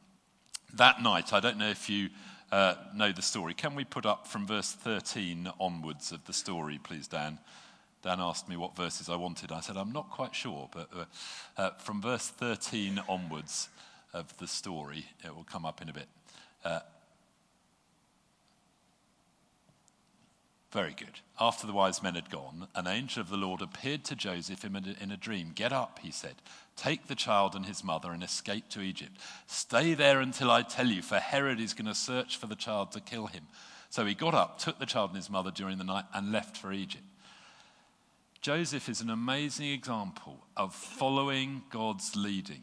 That 0.74 1.02
night, 1.02 1.34
I 1.34 1.40
don't 1.40 1.58
know 1.58 1.70
if 1.70 1.90
you 1.90 2.10
uh, 2.52 2.76
know 2.96 3.12
the 3.12 3.22
story. 3.22 3.54
Can 3.54 3.76
we 3.76 3.84
put 3.84 4.06
up 4.06 4.28
from 4.28 4.46
verse 4.46 4.72
13 4.72 5.50
onwards 5.60 6.12
of 6.12 6.26
the 6.26 6.34
story, 6.34 6.80
please, 6.82 7.08
Dan? 7.08 7.40
Dan 8.04 8.20
asked 8.20 8.50
me 8.50 8.58
what 8.58 8.76
verses 8.76 9.10
I 9.10 9.16
wanted. 9.16 9.52
I 9.52 9.62
said, 9.62 9.78
I'm 9.78 9.92
not 9.92 10.10
quite 10.10 10.34
sure, 10.34 10.70
but 10.74 10.90
uh, 10.96 11.06
uh, 11.58 11.70
from 11.78 12.02
verse 12.02 12.28
13 12.28 13.02
onwards 13.08 13.70
of 14.14 14.36
the 14.38 14.48
story, 14.48 15.06
it 15.24 15.36
will 15.36 15.44
come 15.44 15.66
up 15.66 15.82
in 15.82 15.90
a 15.90 15.94
bit. 15.94 16.08
Very 20.72 20.94
good. 20.98 21.20
After 21.38 21.68
the 21.68 21.74
wise 21.74 22.02
men 22.02 22.16
had 22.16 22.30
gone, 22.30 22.68
an 22.76 22.88
angel 22.88 23.22
of 23.22 23.30
the 23.30 23.36
Lord 23.36 23.62
appeared 23.62 24.06
to 24.06 24.16
Joseph 24.16 24.64
in 24.64 25.12
a, 25.12 25.18
dream. 25.18 25.52
Get 25.54 25.74
up, 25.74 26.00
he 26.02 26.12
said. 26.12 26.36
Take 26.78 27.08
the 27.08 27.16
child 27.16 27.56
and 27.56 27.66
his 27.66 27.84
mother 27.84 28.12
and 28.12 28.24
escape 28.24 28.70
to 28.70 28.82
Egypt. 28.82 29.20
Stay 29.48 29.94
there 29.94 30.22
until 30.22 30.50
I 30.50 30.62
tell 30.62 30.88
you, 30.88 31.02
for 31.02 31.20
Herod 31.20 31.60
is 31.60 31.74
going 31.74 31.88
to 31.88 31.96
search 31.96 32.38
for 32.38 32.48
the 32.48 32.56
child 32.56 32.94
to 32.94 33.02
kill 33.02 33.28
him. 33.28 33.48
So 33.90 34.06
he 34.06 34.14
got 34.14 34.34
up, 34.34 34.60
took 34.60 34.80
the 34.80 34.86
child 34.86 35.10
and 35.10 35.18
his 35.18 35.30
mother 35.30 35.52
during 35.52 35.78
the 35.78 35.84
night, 35.84 36.06
and 36.14 36.32
left 36.32 36.56
for 36.56 36.72
Egypt. 36.72 37.04
Joseph 38.40 38.88
is 38.88 39.02
an 39.02 39.10
amazing 39.10 39.72
example 39.72 40.40
of 40.56 40.74
following 40.74 41.64
God's 41.70 42.16
leading. 42.16 42.62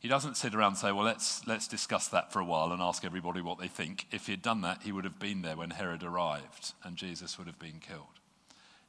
He 0.00 0.08
doesn't 0.08 0.38
sit 0.38 0.54
around 0.54 0.72
and 0.72 0.78
say, 0.78 0.92
Well, 0.92 1.04
let's, 1.04 1.46
let's 1.46 1.68
discuss 1.68 2.08
that 2.08 2.32
for 2.32 2.40
a 2.40 2.44
while 2.44 2.72
and 2.72 2.82
ask 2.82 3.04
everybody 3.04 3.42
what 3.42 3.58
they 3.58 3.68
think. 3.68 4.06
If 4.10 4.26
he 4.26 4.32
had 4.32 4.42
done 4.42 4.62
that, 4.62 4.82
he 4.82 4.92
would 4.92 5.04
have 5.04 5.18
been 5.18 5.42
there 5.42 5.56
when 5.56 5.70
Herod 5.70 6.02
arrived 6.02 6.72
and 6.82 6.96
Jesus 6.96 7.36
would 7.36 7.46
have 7.46 7.58
been 7.58 7.80
killed. 7.80 8.06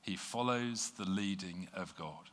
He 0.01 0.15
follows 0.15 0.91
the 0.97 1.05
leading 1.05 1.67
of 1.73 1.95
God. 1.97 2.29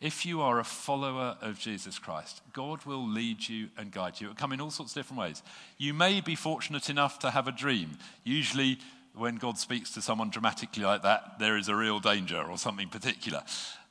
If 0.00 0.24
you 0.24 0.40
are 0.40 0.58
a 0.58 0.64
follower 0.64 1.36
of 1.42 1.58
Jesus 1.58 1.98
Christ, 1.98 2.40
God 2.52 2.84
will 2.84 3.06
lead 3.06 3.48
you 3.48 3.68
and 3.76 3.90
guide 3.90 4.20
you. 4.20 4.28
It 4.28 4.30
will 4.30 4.36
come 4.36 4.52
in 4.52 4.60
all 4.60 4.70
sorts 4.70 4.92
of 4.92 5.02
different 5.02 5.20
ways. 5.20 5.42
You 5.76 5.92
may 5.92 6.20
be 6.20 6.34
fortunate 6.34 6.88
enough 6.88 7.18
to 7.20 7.30
have 7.30 7.48
a 7.48 7.52
dream. 7.52 7.98
Usually, 8.22 8.78
when 9.14 9.36
God 9.36 9.58
speaks 9.58 9.90
to 9.94 10.02
someone 10.02 10.30
dramatically 10.30 10.84
like 10.84 11.02
that, 11.02 11.40
there 11.40 11.56
is 11.56 11.68
a 11.68 11.74
real 11.74 11.98
danger 11.98 12.40
or 12.40 12.56
something 12.56 12.88
particular. 12.88 13.42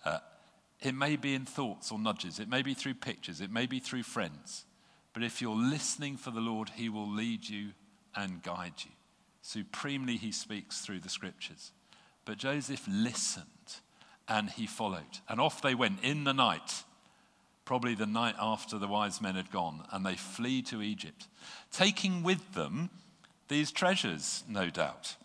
Uh, 0.06 0.20
it 0.82 0.94
may 0.94 1.16
be 1.16 1.34
in 1.34 1.46
thoughts 1.46 1.92
or 1.92 2.00
nudges, 2.00 2.40
it 2.40 2.50
may 2.50 2.62
be 2.62 2.74
through 2.74 2.96
pictures, 2.96 3.42
it 3.42 3.52
may 3.52 3.66
be 3.66 3.80
through 3.80 4.04
friends. 4.04 4.66
But 5.13 5.24
if 5.24 5.42
you're 5.42 5.56
listening 5.56 6.18
for 6.18 6.32
the 6.32 6.42
Lord, 6.42 6.70
He 6.76 6.90
will 6.90 7.10
lead 7.10 7.50
you 7.50 7.72
and 8.16 8.44
guide 8.44 8.74
you. 8.84 8.92
Supremely, 9.42 10.18
He 10.18 10.32
speaks 10.32 10.82
through 10.82 11.00
the 11.00 11.10
scriptures. 11.10 11.72
But 12.26 12.38
Joseph 12.38 12.86
listened 12.88 13.48
and 14.28 14.50
he 14.50 14.68
followed. 14.68 15.20
And 15.30 15.40
off 15.40 15.62
they 15.62 15.76
went 15.76 16.04
in 16.04 16.24
the 16.24 16.34
night, 16.34 16.84
probably 17.66 17.96
the 17.96 18.06
night 18.06 18.36
after 18.40 18.78
the 18.78 18.88
wise 18.88 19.22
men 19.22 19.36
had 19.36 19.52
gone, 19.52 19.86
and 19.92 20.06
they 20.06 20.16
flee 20.16 20.62
to 20.63 20.82
Egypt, 20.82 21.28
taking 21.72 22.24
with 22.24 22.54
them 22.54 22.90
these 23.48 23.72
treasures, 23.72 24.44
no 24.48 24.70
doubt. 24.70 25.16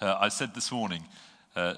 Uh, 0.00 0.16
I 0.20 0.28
said 0.28 0.54
this 0.54 0.70
morning, 0.70 1.04
uh, 1.54 1.74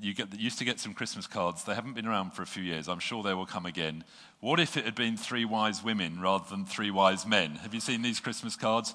you 0.00 0.14
get, 0.14 0.38
used 0.38 0.58
to 0.58 0.64
get 0.64 0.80
some 0.80 0.94
Christmas 0.94 1.26
cards. 1.26 1.64
They 1.64 1.74
haven't 1.74 1.94
been 1.94 2.06
around 2.06 2.32
for 2.32 2.42
a 2.42 2.46
few 2.46 2.62
years. 2.62 2.88
I'm 2.88 2.98
sure 2.98 3.22
they 3.22 3.34
will 3.34 3.46
come 3.46 3.66
again. 3.66 4.04
What 4.40 4.60
if 4.60 4.76
it 4.76 4.84
had 4.84 4.94
been 4.94 5.16
three 5.16 5.44
wise 5.44 5.82
women 5.82 6.20
rather 6.20 6.44
than 6.48 6.64
three 6.64 6.90
wise 6.90 7.26
men? 7.26 7.56
Have 7.56 7.74
you 7.74 7.80
seen 7.80 8.02
these 8.02 8.20
Christmas 8.20 8.56
cards? 8.56 8.94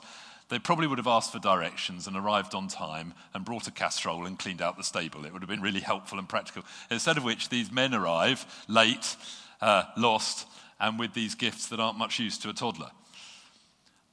They 0.49 0.59
probably 0.59 0.87
would 0.87 0.97
have 0.97 1.07
asked 1.07 1.31
for 1.31 1.39
directions 1.39 2.05
and 2.05 2.15
arrived 2.15 2.53
on 2.53 2.67
time 2.67 3.13
and 3.33 3.45
brought 3.45 3.67
a 3.67 3.71
casserole 3.71 4.25
and 4.25 4.37
cleaned 4.37 4.61
out 4.61 4.77
the 4.77 4.83
stable. 4.83 5.25
It 5.25 5.33
would 5.33 5.41
have 5.41 5.49
been 5.49 5.61
really 5.61 5.79
helpful 5.79 6.19
and 6.19 6.29
practical. 6.29 6.63
Instead 6.91 7.17
of 7.17 7.23
which, 7.23 7.49
these 7.49 7.71
men 7.71 7.93
arrive 7.93 8.45
late, 8.67 9.15
uh, 9.61 9.83
lost, 9.97 10.47
and 10.79 10.99
with 10.99 11.13
these 11.13 11.35
gifts 11.35 11.67
that 11.69 11.79
aren't 11.79 11.97
much 11.97 12.19
use 12.19 12.37
to 12.39 12.49
a 12.49 12.53
toddler. 12.53 12.91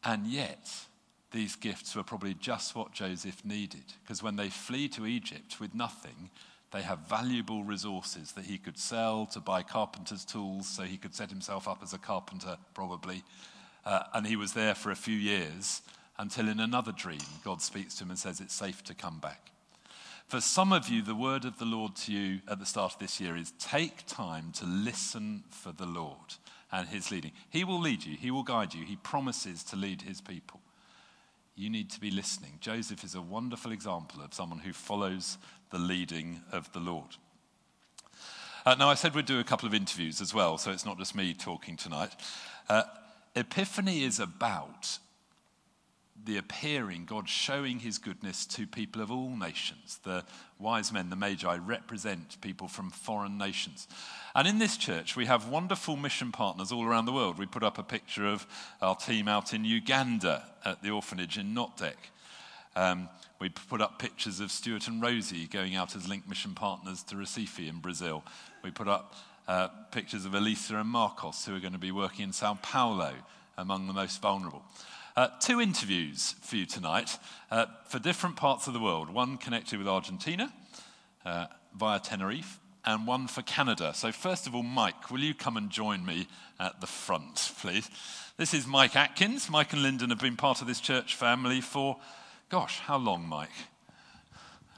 And 0.05 0.27
yet, 0.27 0.71
these 1.33 1.57
gifts 1.57 1.95
were 1.95 2.03
probably 2.03 2.35
just 2.35 2.75
what 2.75 2.93
Joseph 2.93 3.45
needed, 3.45 3.85
because 4.03 4.23
when 4.23 4.37
they 4.37 4.49
flee 4.49 4.89
to 4.91 5.07
Egypt 5.07 5.61
with 5.61 5.75
nothing, 5.75 6.31
they 6.71 6.83
have 6.83 7.01
valuable 7.01 7.65
resources 7.65 8.33
that 8.33 8.45
he 8.45 8.59
could 8.59 8.79
sell 8.79 9.27
to 9.27 9.41
buy 9.41 9.63
carpenter's 9.63 10.25
tools 10.25 10.69
so 10.69 10.83
he 10.83 10.97
could 10.97 11.15
set 11.15 11.31
himself 11.31 11.67
up 11.67 11.81
as 11.83 11.93
a 11.93 11.99
carpenter, 11.99 12.57
probably. 12.75 13.25
Uh, 13.85 14.05
and 14.15 14.27
he 14.27 14.37
was 14.37 14.53
there 14.53 14.75
for 14.75 14.91
a 14.91 14.97
few 14.97 15.17
years 15.17 15.83
until 16.19 16.49
in 16.49 16.61
another 16.61 16.93
dream, 16.93 17.21
God 17.45 17.63
speaks 17.63 17.95
to 17.97 18.05
him 18.05 18.11
and 18.11 18.19
says, 18.19 18.41
It's 18.41 18.55
safe 18.55 18.85
to 18.85 18.95
come 18.95 19.19
back. 19.19 19.51
For 20.29 20.41
some 20.41 20.73
of 20.73 20.89
you, 20.89 21.03
the 21.03 21.15
word 21.15 21.45
of 21.45 21.59
the 21.59 21.65
Lord 21.65 21.97
to 21.97 22.13
you 22.13 22.41
at 22.47 22.61
the 22.61 22.67
start 22.67 22.93
of 22.93 22.99
this 23.01 23.21
year 23.21 23.37
is 23.37 23.53
take 23.59 24.07
time 24.07 24.53
to 24.53 24.65
listen 24.65 25.43
for 25.51 25.73
the 25.73 25.87
Lord 25.87 26.35
and 26.71 26.89
his 26.89 27.11
leading. 27.11 27.33
He 27.49 27.65
will 27.65 27.81
lead 27.81 28.05
you, 28.05 28.17
he 28.17 28.31
will 28.31 28.45
guide 28.45 28.75
you, 28.75 28.85
he 28.85 28.97
promises 28.97 29.65
to 29.65 29.77
lead 29.77 30.03
his 30.03 30.21
people. 30.21 30.61
You 31.57 31.69
need 31.69 31.91
to 31.91 32.01
be 32.01 32.11
listening. 32.11 32.53
Joseph 32.61 33.03
is 33.03 33.17
a 33.17 33.21
wonderful 33.21 33.73
example 33.73 34.23
of 34.23 34.33
someone 34.33 34.61
who 34.61 34.73
follows 34.73 35.37
the 35.71 35.79
leading 35.79 36.43
of 36.53 36.73
the 36.73 36.81
Lord. 36.81 37.17
Uh, 38.67 38.75
now, 38.79 38.91
I 38.91 38.95
said 38.95 39.15
we'd 39.15 39.25
do 39.25 39.41
a 39.41 39.45
couple 39.45 39.67
of 39.67 39.75
interviews 39.75 40.21
as 40.21 40.35
well, 40.35 40.59
so 40.59 40.71
it's 40.71 40.85
not 40.85 40.99
just 40.99 41.15
me 41.15 41.33
talking 41.33 41.77
tonight. 41.77 42.15
Uh, 42.69 42.83
Epiphany 43.35 44.03
is 44.03 44.21
about 44.21 44.99
the 46.25 46.37
appearing, 46.37 47.07
God 47.07 47.29
showing 47.29 47.79
his 47.79 47.99
goodness 47.99 48.45
to 48.47 48.67
people 48.67 49.01
of 49.01 49.11
all 49.11 49.35
nations. 49.35 49.99
The 50.03 50.25
wise 50.59 50.93
men, 50.93 51.11
the 51.11 51.17
magi, 51.17 51.57
represent 51.57 52.41
people 52.41 52.69
from 52.69 52.91
foreign 52.91 53.39
nations. 53.39 53.89
And 54.35 54.47
in 54.47 54.59
this 54.59 54.77
church, 54.77 55.17
we 55.17 55.27
have 55.27 55.49
wonderful 55.49 55.97
mission 55.97 56.33
partners 56.33 56.73
all 56.73 56.85
around 56.85 57.07
the 57.07 57.13
world. 57.13 57.39
We 57.39 57.47
put 57.47 57.63
up 57.63 57.79
a 57.79 57.83
picture 57.83 58.27
of 58.27 58.47
our 58.83 58.97
team 58.97 59.29
out 59.29 59.55
in 59.55 59.65
Uganda 59.65 60.45
at 60.65 60.83
the 60.83 60.91
orphanage 60.91 61.39
in 61.39 61.55
Notdek. 61.55 61.97
Um, 62.77 63.09
we 63.41 63.49
put 63.49 63.81
up 63.81 63.99
pictures 63.99 64.41
of 64.41 64.51
Stuart 64.51 64.87
and 64.87 65.03
Rosie 65.03 65.47
going 65.47 65.75
out 65.75 65.97
as 65.97 66.09
link 66.09 66.29
mission 66.29 66.55
partners 66.55 67.03
to 67.05 67.17
Recife 67.17 67.69
in 67.69 67.79
Brazil. 67.79 68.23
We 68.63 68.71
put 68.71 68.89
up 68.89 69.15
uh, 69.49 69.69
pictures 69.91 70.25
of 70.25 70.35
Elisa 70.35 70.77
and 70.77 70.89
Marcos, 70.89 71.45
who 71.45 71.57
are 71.57 71.61
going 71.61 71.73
to 71.73 71.79
be 71.79 71.93
working 71.93 72.25
in 72.25 72.33
Sao 72.33 72.59
Paulo 72.63 73.13
among 73.59 73.87
the 73.87 73.93
most 73.93 74.23
vulnerable. 74.23 74.63
Uh, 75.17 75.29
two 75.41 75.61
interviews 75.61 76.37
for 76.41 76.57
you 76.57 76.67
tonight 76.67 77.19
uh, 77.51 77.67
for 77.89 77.99
different 77.99 78.37
parts 78.37 78.67
of 78.67 78.75
the 78.75 78.81
world. 78.81 79.11
One 79.11 79.37
connected 79.37 79.79
with 79.79 79.89
Argentina 79.89 80.53
uh, 81.25 81.47
via 81.75 81.99
Tenerife, 81.99 82.61
and 82.85 83.07
one 83.07 83.27
for 83.27 83.43
Canada. 83.43 83.93
So, 83.95 84.13
first 84.13 84.47
of 84.47 84.55
all, 84.55 84.63
Mike, 84.63 85.11
will 85.11 85.21
you 85.21 85.35
come 85.35 85.57
and 85.57 85.71
join 85.71 86.05
me 86.05 86.27
at 86.59 86.81
the 86.81 86.87
front, 86.87 87.53
please? 87.61 87.91
This 88.37 88.55
is 88.55 88.67
Mike 88.67 88.97
Atkins. 88.97 89.51
Mike 89.51 89.73
and 89.73 89.83
Lyndon 89.83 90.11
have 90.11 90.21
been 90.21 90.37
part 90.37 90.61
of 90.61 90.67
this 90.67 90.81
church 90.81 91.15
family 91.15 91.61
for, 91.61 91.99
gosh, 92.51 92.81
how 92.81 92.99
long, 92.99 93.27
Mike? 93.27 93.49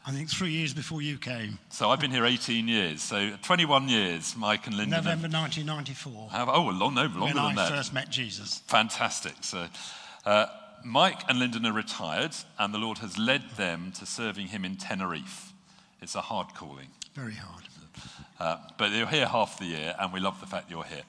I 0.04 0.10
think 0.10 0.28
three 0.28 0.50
years 0.50 0.74
before 0.74 1.00
you 1.00 1.16
came. 1.16 1.58
So 1.70 1.90
I've 1.90 2.00
been 2.00 2.10
here 2.10 2.24
18 2.24 2.66
years. 2.66 3.02
So 3.02 3.30
21 3.42 3.88
years, 3.88 4.34
Mike 4.36 4.66
and 4.66 4.76
Linda. 4.76 4.96
November 4.96 5.28
1994. 5.28 6.30
Have, 6.30 6.48
oh, 6.48 6.64
long, 6.64 6.94
no, 6.94 7.02
longer 7.02 7.20
when 7.20 7.34
than 7.34 7.44
I 7.44 7.54
that. 7.54 7.70
first 7.70 7.94
met 7.94 8.10
Jesus. 8.10 8.62
Fantastic. 8.66 9.34
So 9.42 9.66
uh, 10.26 10.46
Mike 10.84 11.22
and 11.28 11.38
Lyndon 11.38 11.66
are 11.66 11.72
retired, 11.72 12.34
and 12.58 12.74
the 12.74 12.78
Lord 12.78 12.98
has 12.98 13.16
led 13.16 13.48
them 13.56 13.92
to 13.92 14.06
serving 14.06 14.48
Him 14.48 14.64
in 14.64 14.76
Tenerife. 14.76 15.52
It's 16.00 16.16
a 16.16 16.20
hard 16.20 16.48
calling. 16.54 16.88
Very 17.14 17.34
hard. 17.34 17.62
Uh, 18.40 18.56
but 18.76 18.90
you're 18.90 19.06
here 19.06 19.26
half 19.28 19.60
the 19.60 19.66
year, 19.66 19.94
and 20.00 20.12
we 20.12 20.18
love 20.18 20.40
the 20.40 20.46
fact 20.46 20.68
you're 20.68 20.82
here. 20.82 21.02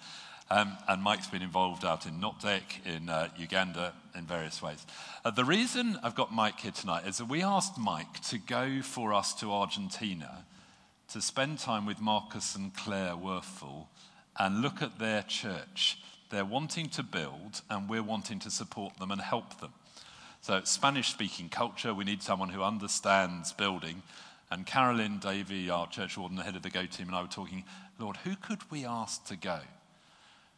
Um, 0.49 0.77
and 0.87 1.01
Mike's 1.01 1.27
been 1.27 1.41
involved 1.41 1.85
out 1.85 2.05
in 2.05 2.19
Notdek, 2.19 2.85
in 2.85 3.09
uh, 3.09 3.29
Uganda, 3.37 3.93
in 4.15 4.25
various 4.25 4.61
ways. 4.61 4.85
Uh, 5.23 5.31
the 5.31 5.45
reason 5.45 5.97
I've 6.03 6.15
got 6.15 6.33
Mike 6.33 6.59
here 6.59 6.71
tonight 6.71 7.07
is 7.07 7.17
that 7.17 7.29
we 7.29 7.41
asked 7.41 7.77
Mike 7.77 8.19
to 8.29 8.37
go 8.37 8.81
for 8.81 9.13
us 9.13 9.33
to 9.35 9.51
Argentina 9.51 10.45
to 11.09 11.21
spend 11.21 11.59
time 11.59 11.85
with 11.85 12.01
Marcus 12.01 12.55
and 12.55 12.73
Claire 12.75 13.15
Werfel 13.15 13.87
and 14.37 14.61
look 14.61 14.81
at 14.81 14.99
their 14.99 15.23
church. 15.23 15.99
They're 16.29 16.45
wanting 16.45 16.89
to 16.89 17.03
build, 17.03 17.61
and 17.69 17.87
we're 17.87 18.03
wanting 18.03 18.39
to 18.39 18.51
support 18.51 18.97
them 18.97 19.11
and 19.11 19.21
help 19.21 19.59
them. 19.59 19.71
So, 20.41 20.61
Spanish 20.63 21.09
speaking 21.09 21.49
culture, 21.49 21.93
we 21.93 22.03
need 22.03 22.21
someone 22.21 22.49
who 22.49 22.63
understands 22.63 23.53
building. 23.53 24.01
And 24.51 24.65
Carolyn 24.65 25.19
Davey, 25.19 25.69
our 25.69 25.87
church 25.87 26.17
warden, 26.17 26.37
the 26.37 26.43
head 26.43 26.55
of 26.55 26.63
the 26.63 26.69
Go 26.69 26.85
team, 26.85 27.07
and 27.07 27.15
I 27.15 27.21
were 27.21 27.27
talking, 27.27 27.63
Lord, 27.97 28.17
who 28.17 28.35
could 28.35 28.59
we 28.69 28.85
ask 28.85 29.23
to 29.27 29.35
go? 29.35 29.59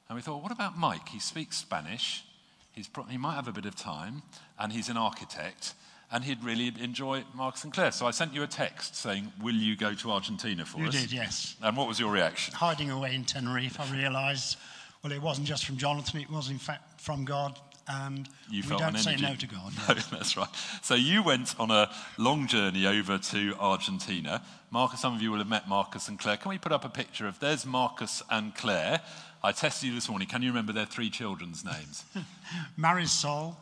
And 0.08 0.16
we 0.16 0.22
thought, 0.22 0.42
what 0.44 0.52
about 0.52 0.78
Mike? 0.78 1.10
He 1.10 1.20
speaks 1.20 1.58
Spanish. 1.58 2.24
He's 2.72 2.88
pro- 2.88 3.04
he 3.06 3.18
might 3.18 3.36
have 3.36 3.48
a 3.48 3.52
bit 3.52 3.66
of 3.66 3.76
time, 3.76 4.22
and 4.60 4.72
he's 4.72 4.90
an 4.90 4.98
architect, 4.98 5.74
and 6.12 6.24
he'd 6.24 6.44
really 6.44 6.72
enjoy 6.80 7.24
Marcus 7.34 7.64
and 7.64 7.74
Claire. 7.74 7.92
So 7.92 8.06
I 8.06 8.12
sent 8.12 8.34
you 8.34 8.44
a 8.44 8.48
text 8.48 8.96
saying, 8.96 9.32
Will 9.42 9.56
you 9.56 9.76
go 9.76 9.94
to 9.96 10.12
Argentina 10.12 10.66
for 10.66 10.80
You 10.80 10.88
us? 10.90 11.02
did, 11.02 11.12
yes. 11.12 11.56
And 11.64 11.76
what 11.78 11.88
was 11.88 12.00
your 12.00 12.12
reaction? 12.12 12.54
Hiding 12.54 12.92
away 12.92 13.16
in 13.16 13.24
Tenerife, 13.24 13.80
I 13.80 13.92
realised, 13.96 14.58
well, 15.04 15.14
it 15.14 15.22
wasn't 15.22 15.48
just 15.48 15.66
from 15.66 15.78
Jonathan, 15.78 16.20
it 16.22 16.30
was 16.30 16.50
in 16.50 16.58
fact 16.60 17.00
from 17.02 17.26
God. 17.26 17.58
And 17.88 18.28
You 18.50 18.64
we 18.64 18.68
felt 18.70 18.82
don't 18.82 18.96
an 18.96 19.02
say 19.02 19.16
no 19.16 19.36
to 19.36 19.46
God. 19.48 19.72
No, 19.88 19.94
that's 19.94 20.36
right. 20.36 20.50
So 20.82 20.96
you 20.96 21.22
went 21.22 21.54
on 21.60 21.70
a 21.70 21.92
long 22.18 22.48
journey 22.48 22.88
over 22.88 23.20
to 23.20 23.56
Argentina. 23.60 24.42
Marcus, 24.72 25.00
some 25.00 25.14
of 25.16 25.22
you 25.22 25.30
will 25.32 25.38
have 25.38 25.48
met 25.48 25.70
Marcus 25.70 26.08
and 26.08 26.18
Claire. 26.18 26.38
Can 26.38 26.50
we 26.50 26.58
put 26.58 26.72
up 26.72 26.84
a 26.84 26.90
picture 26.90 27.28
of 27.28 27.40
there's 27.40 27.64
Marcus 27.64 28.24
and 28.32 28.56
Claire? 28.56 29.02
I 29.46 29.52
tested 29.52 29.90
you 29.90 29.94
this 29.94 30.10
morning. 30.10 30.28
Can 30.28 30.42
you 30.42 30.50
remember 30.50 30.74
their 30.74 30.88
three 30.88 31.12
children's 31.12 31.64
names? 31.64 32.04
Marisol, 32.80 33.56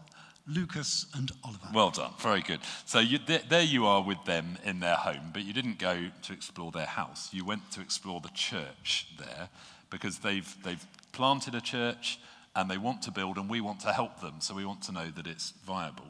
Lucas, 0.47 1.07
and 1.13 1.29
Oliver. 1.43 1.67
Well 1.73 1.89
done. 1.89 2.13
Very 2.19 2.41
good. 2.41 2.61
So 2.85 2.99
you, 2.99 3.19
there, 3.27 3.41
there 3.49 3.61
you 3.61 3.85
are 3.85 4.01
with 4.01 4.23
them 4.23 4.57
in 4.63 4.79
their 4.79 4.95
home, 4.95 5.31
but 5.33 5.43
you 5.43 5.51
didn't 5.51 5.79
go 5.79 6.05
to 6.21 6.33
explore 6.33 6.71
their 6.71 6.85
house. 6.85 7.33
You 7.33 7.43
went 7.43 7.69
to 7.71 7.81
explore 7.81 8.21
the 8.21 8.29
church 8.29 9.09
there 9.19 9.49
because 9.89 10.19
they've, 10.19 10.55
they've 10.63 10.85
planted 11.11 11.53
a 11.53 11.61
church 11.61 12.17
and 12.55 12.71
they 12.71 12.77
want 12.77 13.01
to 13.01 13.11
build, 13.11 13.37
and 13.37 13.49
we 13.49 13.59
want 13.59 13.81
to 13.81 13.91
help 13.91 14.21
them. 14.21 14.35
So 14.39 14.53
we 14.53 14.63
want 14.63 14.83
to 14.83 14.93
know 14.93 15.09
that 15.09 15.27
it's 15.27 15.51
viable. 15.65 16.05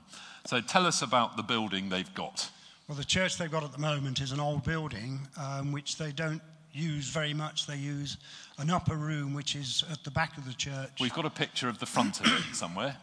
So 0.46 0.62
tell 0.62 0.86
us 0.86 1.02
about 1.02 1.36
the 1.36 1.44
building 1.44 1.90
they've 1.90 2.14
got. 2.14 2.52
Well, 2.88 2.98
the 2.98 3.04
church 3.04 3.40
they've 3.40 3.50
got 3.50 3.64
at 3.64 3.72
the 3.72 3.80
moment 3.80 4.22
is 4.22 4.34
an 4.34 4.40
old 4.40 4.66
building 4.66 5.22
um, 5.36 5.72
which 5.72 5.98
they 5.98 6.12
don't 6.12 6.42
use 6.74 7.08
very 7.10 7.34
much. 7.34 7.68
They 7.68 7.78
use 7.78 8.18
an 8.58 8.70
upper 8.70 8.96
room 8.96 9.34
which 9.34 9.56
is 9.56 9.84
at 9.92 10.04
the 10.04 10.12
back 10.12 10.38
of 10.38 10.46
the 10.46 10.54
church. 10.54 10.92
We've 11.00 11.14
got 11.14 11.26
a 11.26 11.30
picture 11.30 11.70
of 11.70 11.80
the 11.80 11.86
front 11.86 12.20
of 12.20 12.26
it 12.28 12.44
somewhere. 12.56 12.98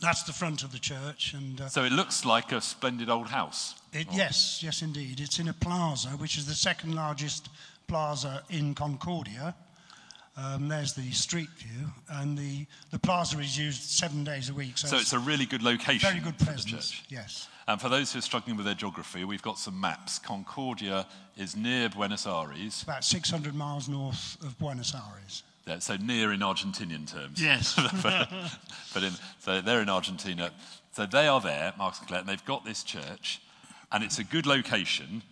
That's 0.00 0.24
the 0.24 0.32
front 0.32 0.62
of 0.62 0.72
the 0.72 0.78
church, 0.78 1.32
and 1.32 1.58
uh, 1.58 1.68
So 1.68 1.84
it 1.84 1.92
looks 1.92 2.24
like 2.26 2.52
a 2.52 2.60
splendid 2.60 3.08
old 3.08 3.28
house. 3.28 3.76
it, 3.94 4.06
yes, 4.12 4.60
yes, 4.62 4.82
indeed, 4.82 5.20
it's 5.20 5.38
in 5.38 5.48
a 5.48 5.54
plaza 5.54 6.08
which 6.10 6.36
is 6.36 6.44
the 6.44 6.54
second 6.54 6.94
largest 6.94 7.48
plaza 7.86 8.42
in 8.50 8.74
Concordia. 8.74 9.54
Um, 10.36 10.68
there's 10.68 10.92
the 10.92 11.10
street 11.12 11.48
view, 11.56 11.86
and 12.10 12.36
the, 12.36 12.66
the 12.90 12.98
plaza 12.98 13.38
is 13.38 13.56
used 13.56 13.82
seven 13.82 14.22
days 14.22 14.50
a 14.50 14.54
week. 14.54 14.76
So, 14.76 14.88
So 14.88 14.96
it's 14.96 15.14
a 15.14 15.18
really 15.18 15.46
good 15.46 15.62
location 15.62 16.10
very 16.10 16.22
good 16.22 16.38
presence. 16.38 17.02
Yes. 17.08 17.48
And 17.66 17.80
for 17.80 17.88
those 17.88 18.12
who 18.12 18.18
are 18.18 18.22
struggling 18.22 18.56
with 18.56 18.66
their 18.66 18.74
geography, 18.74 19.24
we've 19.24 19.42
got 19.42 19.58
some 19.58 19.80
maps. 19.80 20.18
Concordia 20.18 21.06
is 21.36 21.56
near 21.56 21.88
Buenos 21.88 22.26
Aires, 22.26 22.82
About 22.82 23.02
600 23.02 23.54
miles 23.54 23.88
north 23.88 24.36
of 24.42 24.58
Buenos 24.58 24.94
Aires. 24.94 25.42
Yeah, 25.66 25.80
so 25.80 25.96
near 25.96 26.32
in 26.32 26.40
Argentinian 26.40 27.10
terms. 27.10 27.42
Yes. 27.42 27.74
but, 28.02 28.30
but 28.94 29.02
in, 29.02 29.12
so 29.40 29.60
they're 29.60 29.80
in 29.80 29.88
Argentina. 29.88 30.52
So 30.92 31.06
they 31.06 31.26
are 31.26 31.40
there, 31.40 31.72
Marcus 31.76 31.98
and 31.98 32.08
Claire, 32.08 32.20
and 32.20 32.28
they've 32.28 32.44
got 32.44 32.64
this 32.64 32.84
church, 32.84 33.40
and 33.90 34.04
it's 34.04 34.18
a 34.18 34.24
good 34.24 34.46
location, 34.46 35.22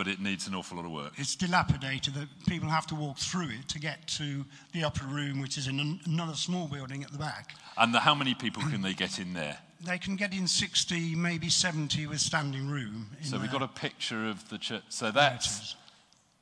but 0.00 0.08
it 0.08 0.18
needs 0.18 0.46
an 0.48 0.54
awful 0.54 0.78
lot 0.78 0.86
of 0.86 0.92
work. 0.92 1.12
It's 1.18 1.36
dilapidated. 1.36 2.14
That 2.14 2.26
people 2.48 2.70
have 2.70 2.86
to 2.86 2.94
walk 2.94 3.18
through 3.18 3.50
it 3.50 3.68
to 3.68 3.78
get 3.78 4.06
to 4.16 4.46
the 4.72 4.82
upper 4.82 5.04
room, 5.04 5.42
which 5.42 5.58
is 5.58 5.68
in 5.68 5.78
an, 5.78 6.00
another 6.06 6.32
small 6.32 6.68
building 6.68 7.04
at 7.04 7.12
the 7.12 7.18
back. 7.18 7.54
And 7.76 7.94
the, 7.94 8.00
how 8.00 8.14
many 8.14 8.32
people 8.32 8.62
can 8.62 8.80
they 8.80 8.94
get 8.94 9.18
in 9.18 9.34
there? 9.34 9.58
They 9.84 9.98
can 9.98 10.16
get 10.16 10.32
in 10.32 10.46
60, 10.46 11.14
maybe 11.16 11.50
70 11.50 12.06
with 12.06 12.18
standing 12.20 12.70
room. 12.70 13.10
In 13.18 13.26
So 13.26 13.38
we've 13.38 13.52
got 13.52 13.60
a 13.60 13.68
picture 13.68 14.26
of 14.26 14.48
the 14.48 14.56
church. 14.56 14.84
So 14.88 15.10
that's. 15.10 15.76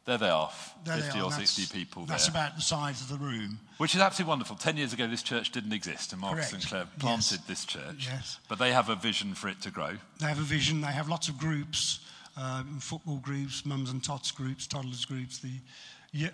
There 0.05 0.19
they 0.19 0.31
are, 0.31 0.51
There 0.85 0.95
they 0.97 1.03
50 1.03 1.19
are, 1.19 1.23
or 1.25 1.31
that's- 1.31 1.51
60 1.51 1.77
people 1.77 2.03
there. 2.05 2.15
That's 2.15 2.29
about 2.29 2.55
the 2.55 2.63
size 2.63 3.01
of 3.03 3.09
the 3.09 3.19
room. 3.19 3.59
Which 3.79 3.97
is 3.97 4.01
absolutely 4.01 4.31
wonderful. 4.31 4.55
Ten 4.55 4.77
years 4.77 4.93
ago, 4.93 5.09
this 5.09 5.23
church 5.25 5.51
didn't 5.51 5.73
exist, 5.73 6.13
and 6.13 6.21
Marcus 6.21 6.49
Correct. 6.49 6.55
and 6.55 6.63
Claire 6.71 6.87
Yes. 6.93 6.99
planted 7.01 7.41
this 7.49 7.65
church. 7.65 8.07
Yes. 8.09 8.39
But 8.49 8.61
they 8.61 8.73
have 8.73 8.89
a 8.89 8.95
vision 8.95 9.35
for 9.35 9.49
it 9.49 9.61
to 9.63 9.71
grow. 9.73 9.99
They 10.21 10.27
have 10.27 10.39
a 10.39 10.43
vision. 10.43 10.81
They 10.81 10.93
have 10.93 11.09
lots 11.11 11.29
of 11.29 11.37
groups, 11.37 12.01
um, 12.39 12.79
football 12.81 13.17
groups, 13.17 13.67
mums 13.67 13.91
and 13.91 14.03
tots 14.03 14.31
groups, 14.31 14.67
toddlers 14.67 15.05
groups, 15.05 15.39
the 15.39 15.51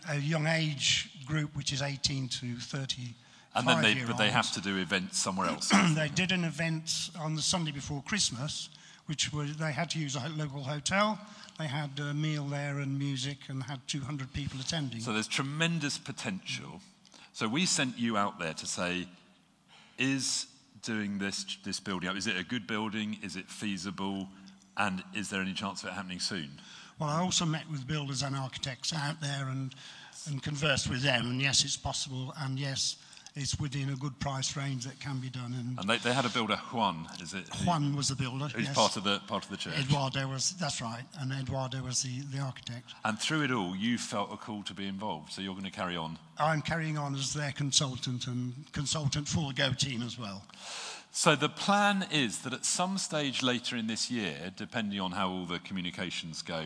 a 0.09 0.17
young 0.17 0.47
age 0.47 1.11
group, 1.27 1.57
which 1.57 1.73
is 1.73 1.83
18 1.83 2.29
to 2.29 2.57
30. 2.57 3.03
And 3.57 3.69
then 3.69 3.83
they, 3.83 3.95
but 4.07 4.19
they 4.19 4.31
have 4.31 4.53
to 4.53 4.61
do 4.61 4.79
events 4.79 5.19
somewhere 5.19 5.49
else. 5.49 5.73
they 5.95 6.11
did 6.15 6.33
an 6.33 6.45
event 6.45 7.11
on 7.19 7.35
the 7.35 7.43
Sunday 7.43 7.71
before 7.71 8.03
Christmas, 8.07 8.69
which 9.07 9.33
was 9.33 9.57
they 9.57 9.73
had 9.73 9.91
to 9.91 9.99
use 9.99 10.17
a 10.17 10.29
local 10.37 10.63
hotel. 10.63 11.19
They 11.59 11.67
had 11.67 11.91
a 12.01 12.13
meal 12.13 12.45
there 12.45 12.81
and 12.81 12.99
music, 12.99 13.39
and 13.49 13.63
had 13.63 13.81
200 13.87 14.33
people 14.33 14.59
attending. 14.61 15.01
So 15.01 15.13
there's 15.13 15.29
tremendous 15.29 15.99
potential. 15.99 16.81
So 17.33 17.49
we 17.49 17.65
sent 17.65 17.97
you 17.97 18.17
out 18.17 18.41
there 18.41 18.55
to 18.55 18.67
say, 18.67 19.07
is 19.99 20.47
doing 20.83 21.19
this 21.19 21.47
this 21.65 21.79
building 21.79 22.09
up? 22.09 22.17
Is 22.17 22.27
it 22.27 22.37
a 22.37 22.45
good 22.45 22.67
building? 22.67 23.19
Is 23.23 23.37
it 23.37 23.49
feasible? 23.49 24.29
And 24.77 25.03
is 25.15 25.31
there 25.31 25.41
any 25.41 25.53
chance 25.55 25.83
of 25.83 25.91
it 25.91 25.93
happening 25.93 26.21
soon? 26.21 26.51
Well, 26.99 27.11
I 27.11 27.21
also 27.21 27.45
met 27.45 27.69
with 27.71 27.87
builders 27.87 28.23
and 28.23 28.37
architects 28.37 28.93
out 28.93 29.21
there 29.21 29.49
and, 29.49 29.75
and 30.29 30.43
conversed 30.43 30.89
with 30.89 31.03
them. 31.03 31.31
And 31.31 31.43
yes, 31.43 31.65
it's 31.65 31.77
possible. 31.77 32.33
And 32.39 32.59
yes, 32.59 32.97
it's 33.37 33.59
within 33.59 33.91
a 33.91 33.97
good 33.97 34.17
price 34.21 34.57
range 34.57 34.85
that 34.85 35.01
can 35.01 35.19
be 35.19 35.29
done. 35.29 35.55
And 35.59 35.79
And 35.79 35.91
they, 35.91 35.99
they 35.99 36.13
had 36.13 36.25
a 36.25 36.29
builder, 36.29 36.57
Juan, 36.73 37.09
is 37.21 37.35
it? 37.35 37.49
Juan 37.67 37.97
was 37.97 38.09
the 38.09 38.15
builder. 38.15 38.47
Who's 38.47 38.67
yes. 38.67 38.75
part 38.75 38.97
of 38.97 39.03
the 39.03 39.21
part 39.27 39.45
of 39.45 39.51
the 39.51 39.57
church. 39.57 39.75
Eduardo 39.79 40.29
was, 40.29 40.53
that's 40.53 40.81
right. 40.81 41.03
And 41.19 41.33
Eduardo 41.33 41.83
was 41.83 42.03
the, 42.03 42.21
the 42.33 42.39
architect. 42.39 42.95
And 43.05 43.19
through 43.19 43.43
it 43.43 43.51
all, 43.51 43.75
you 43.75 43.99
felt 43.99 44.33
a 44.33 44.37
call 44.37 44.63
to 44.65 44.75
be 44.75 44.87
involved. 44.87 45.33
So 45.33 45.43
you're 45.43 45.55
going 45.55 45.65
to 45.65 45.73
carry 45.73 45.97
on. 45.97 46.17
I'm 46.39 46.63
carrying 46.63 46.97
on 46.97 47.15
as 47.17 47.35
their 47.35 47.53
consultant 47.53 48.29
and 48.29 48.55
consultant 48.73 49.27
for 49.27 49.49
the 49.49 49.55
Go 49.55 49.73
team 49.73 50.03
as 50.03 50.17
well. 50.17 50.45
So 51.17 51.37
the 51.37 51.49
plan 51.49 52.09
is 52.11 52.39
that 52.41 52.53
at 52.53 52.65
some 52.65 52.99
stage 52.99 53.41
later 53.41 53.77
in 53.77 53.87
this 53.87 54.11
year, 54.11 54.53
depending 54.57 54.99
on 54.99 55.13
how 55.13 55.31
all 55.31 55.47
the 55.47 55.61
communications 55.61 56.43
go, 56.43 56.65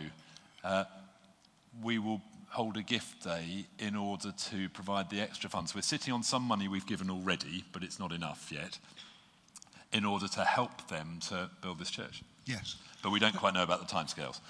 uh, 0.64 0.84
we 1.82 1.98
will 1.98 2.22
hold 2.48 2.78
a 2.78 2.82
gift 2.82 3.22
day 3.24 3.66
in 3.78 3.94
order 3.94 4.32
to 4.32 4.70
provide 4.70 5.11
the 5.11 5.20
extra 5.20 5.50
funds. 5.50 5.74
We're 5.74 5.82
sitting 5.82 6.14
on 6.14 6.22
some 6.22 6.42
money 6.44 6.66
we've 6.66 6.87
given 6.87 7.11
already, 7.11 7.62
but 7.72 7.82
it's 7.82 8.00
not 8.00 8.11
enough 8.11 8.50
yet, 8.50 8.78
in 9.92 10.06
order 10.06 10.26
to 10.28 10.44
help 10.46 10.88
them 10.88 11.18
to 11.28 11.50
build 11.61 11.78
this 11.78 11.90
church. 11.90 12.22
Yes. 12.46 12.76
But 13.02 13.12
we 13.12 13.20
don't 13.20 13.37
quite 13.37 13.52
know 13.52 13.62
about 13.62 13.87
the 13.87 13.94
timescales. 13.94 14.40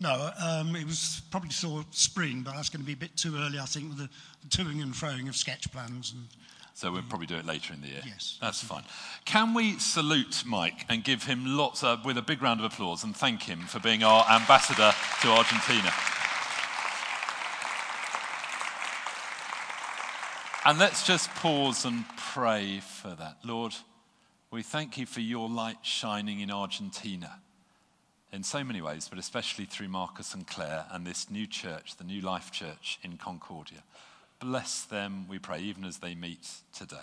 No, 0.00 0.30
um, 0.40 0.74
it 0.74 0.86
was 0.86 1.20
probably 1.30 1.50
sort 1.50 1.84
of 1.84 1.94
spring, 1.94 2.40
but 2.42 2.54
that's 2.54 2.70
going 2.70 2.80
to 2.80 2.86
be 2.86 2.94
a 2.94 2.96
bit 2.96 3.14
too 3.18 3.36
early, 3.36 3.58
I 3.58 3.66
think, 3.66 3.90
with 3.90 3.98
the, 3.98 4.08
the 4.40 4.48
toing 4.48 4.82
and 4.82 4.94
froing 4.94 5.28
of 5.28 5.36
sketch 5.36 5.70
plans. 5.70 6.14
And 6.16 6.26
So 6.74 6.90
we'll 6.90 7.02
probably 7.02 7.26
do 7.26 7.36
it 7.36 7.44
later 7.44 7.74
in 7.74 7.82
the 7.82 7.88
year. 7.88 8.02
Yes. 8.04 8.38
That's 8.40 8.62
fine. 8.62 8.84
Can 9.24 9.54
we 9.54 9.78
salute 9.78 10.42
Mike 10.46 10.86
and 10.88 11.04
give 11.04 11.24
him 11.24 11.56
lots 11.56 11.84
of, 11.84 12.04
with 12.04 12.16
a 12.16 12.22
big 12.22 12.42
round 12.42 12.60
of 12.60 12.66
applause 12.66 13.04
and 13.04 13.14
thank 13.14 13.42
him 13.42 13.60
for 13.60 13.78
being 13.78 14.02
our 14.02 14.24
ambassador 14.30 14.92
to 15.22 15.28
Argentina? 15.28 15.92
And 20.64 20.78
let's 20.78 21.06
just 21.06 21.28
pause 21.30 21.84
and 21.84 22.04
pray 22.16 22.80
for 22.80 23.08
that. 23.16 23.38
Lord, 23.44 23.74
we 24.50 24.62
thank 24.62 24.96
you 24.96 25.06
for 25.06 25.20
your 25.20 25.48
light 25.48 25.78
shining 25.82 26.40
in 26.40 26.50
Argentina 26.50 27.40
in 28.32 28.42
so 28.42 28.62
many 28.64 28.80
ways, 28.80 29.08
but 29.08 29.18
especially 29.18 29.64
through 29.66 29.88
Marcus 29.88 30.34
and 30.34 30.46
Claire 30.46 30.86
and 30.90 31.06
this 31.06 31.30
new 31.30 31.46
church, 31.46 31.96
the 31.96 32.04
New 32.04 32.20
Life 32.20 32.50
Church 32.50 32.98
in 33.02 33.16
Concordia. 33.18 33.82
Bless 34.42 34.82
them, 34.82 35.26
we 35.28 35.38
pray, 35.38 35.60
even 35.60 35.84
as 35.84 35.98
they 35.98 36.16
meet 36.16 36.48
today. 36.76 36.96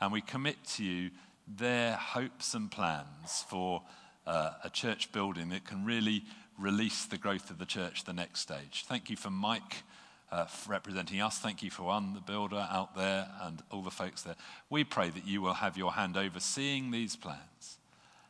And 0.00 0.10
we 0.10 0.20
commit 0.20 0.56
to 0.74 0.84
you 0.84 1.12
their 1.46 1.92
hopes 1.92 2.54
and 2.54 2.68
plans 2.68 3.44
for 3.48 3.82
uh, 4.26 4.54
a 4.64 4.68
church 4.68 5.12
building 5.12 5.50
that 5.50 5.64
can 5.64 5.84
really 5.84 6.24
release 6.58 7.04
the 7.04 7.18
growth 7.18 7.50
of 7.50 7.58
the 7.58 7.66
church 7.66 8.02
the 8.02 8.12
next 8.12 8.40
stage. 8.40 8.82
Thank 8.88 9.08
you 9.10 9.16
for 9.16 9.30
Mike 9.30 9.84
uh, 10.32 10.46
for 10.46 10.72
representing 10.72 11.20
us. 11.20 11.38
Thank 11.38 11.62
you 11.62 11.70
for 11.70 11.84
Juan, 11.84 12.14
the 12.14 12.20
builder 12.20 12.66
out 12.68 12.96
there, 12.96 13.28
and 13.42 13.62
all 13.70 13.82
the 13.82 13.90
folks 13.92 14.22
there. 14.22 14.34
We 14.68 14.82
pray 14.82 15.10
that 15.10 15.28
you 15.28 15.40
will 15.40 15.54
have 15.54 15.78
your 15.78 15.92
hand 15.92 16.16
overseeing 16.16 16.90
these 16.90 17.14
plans 17.14 17.78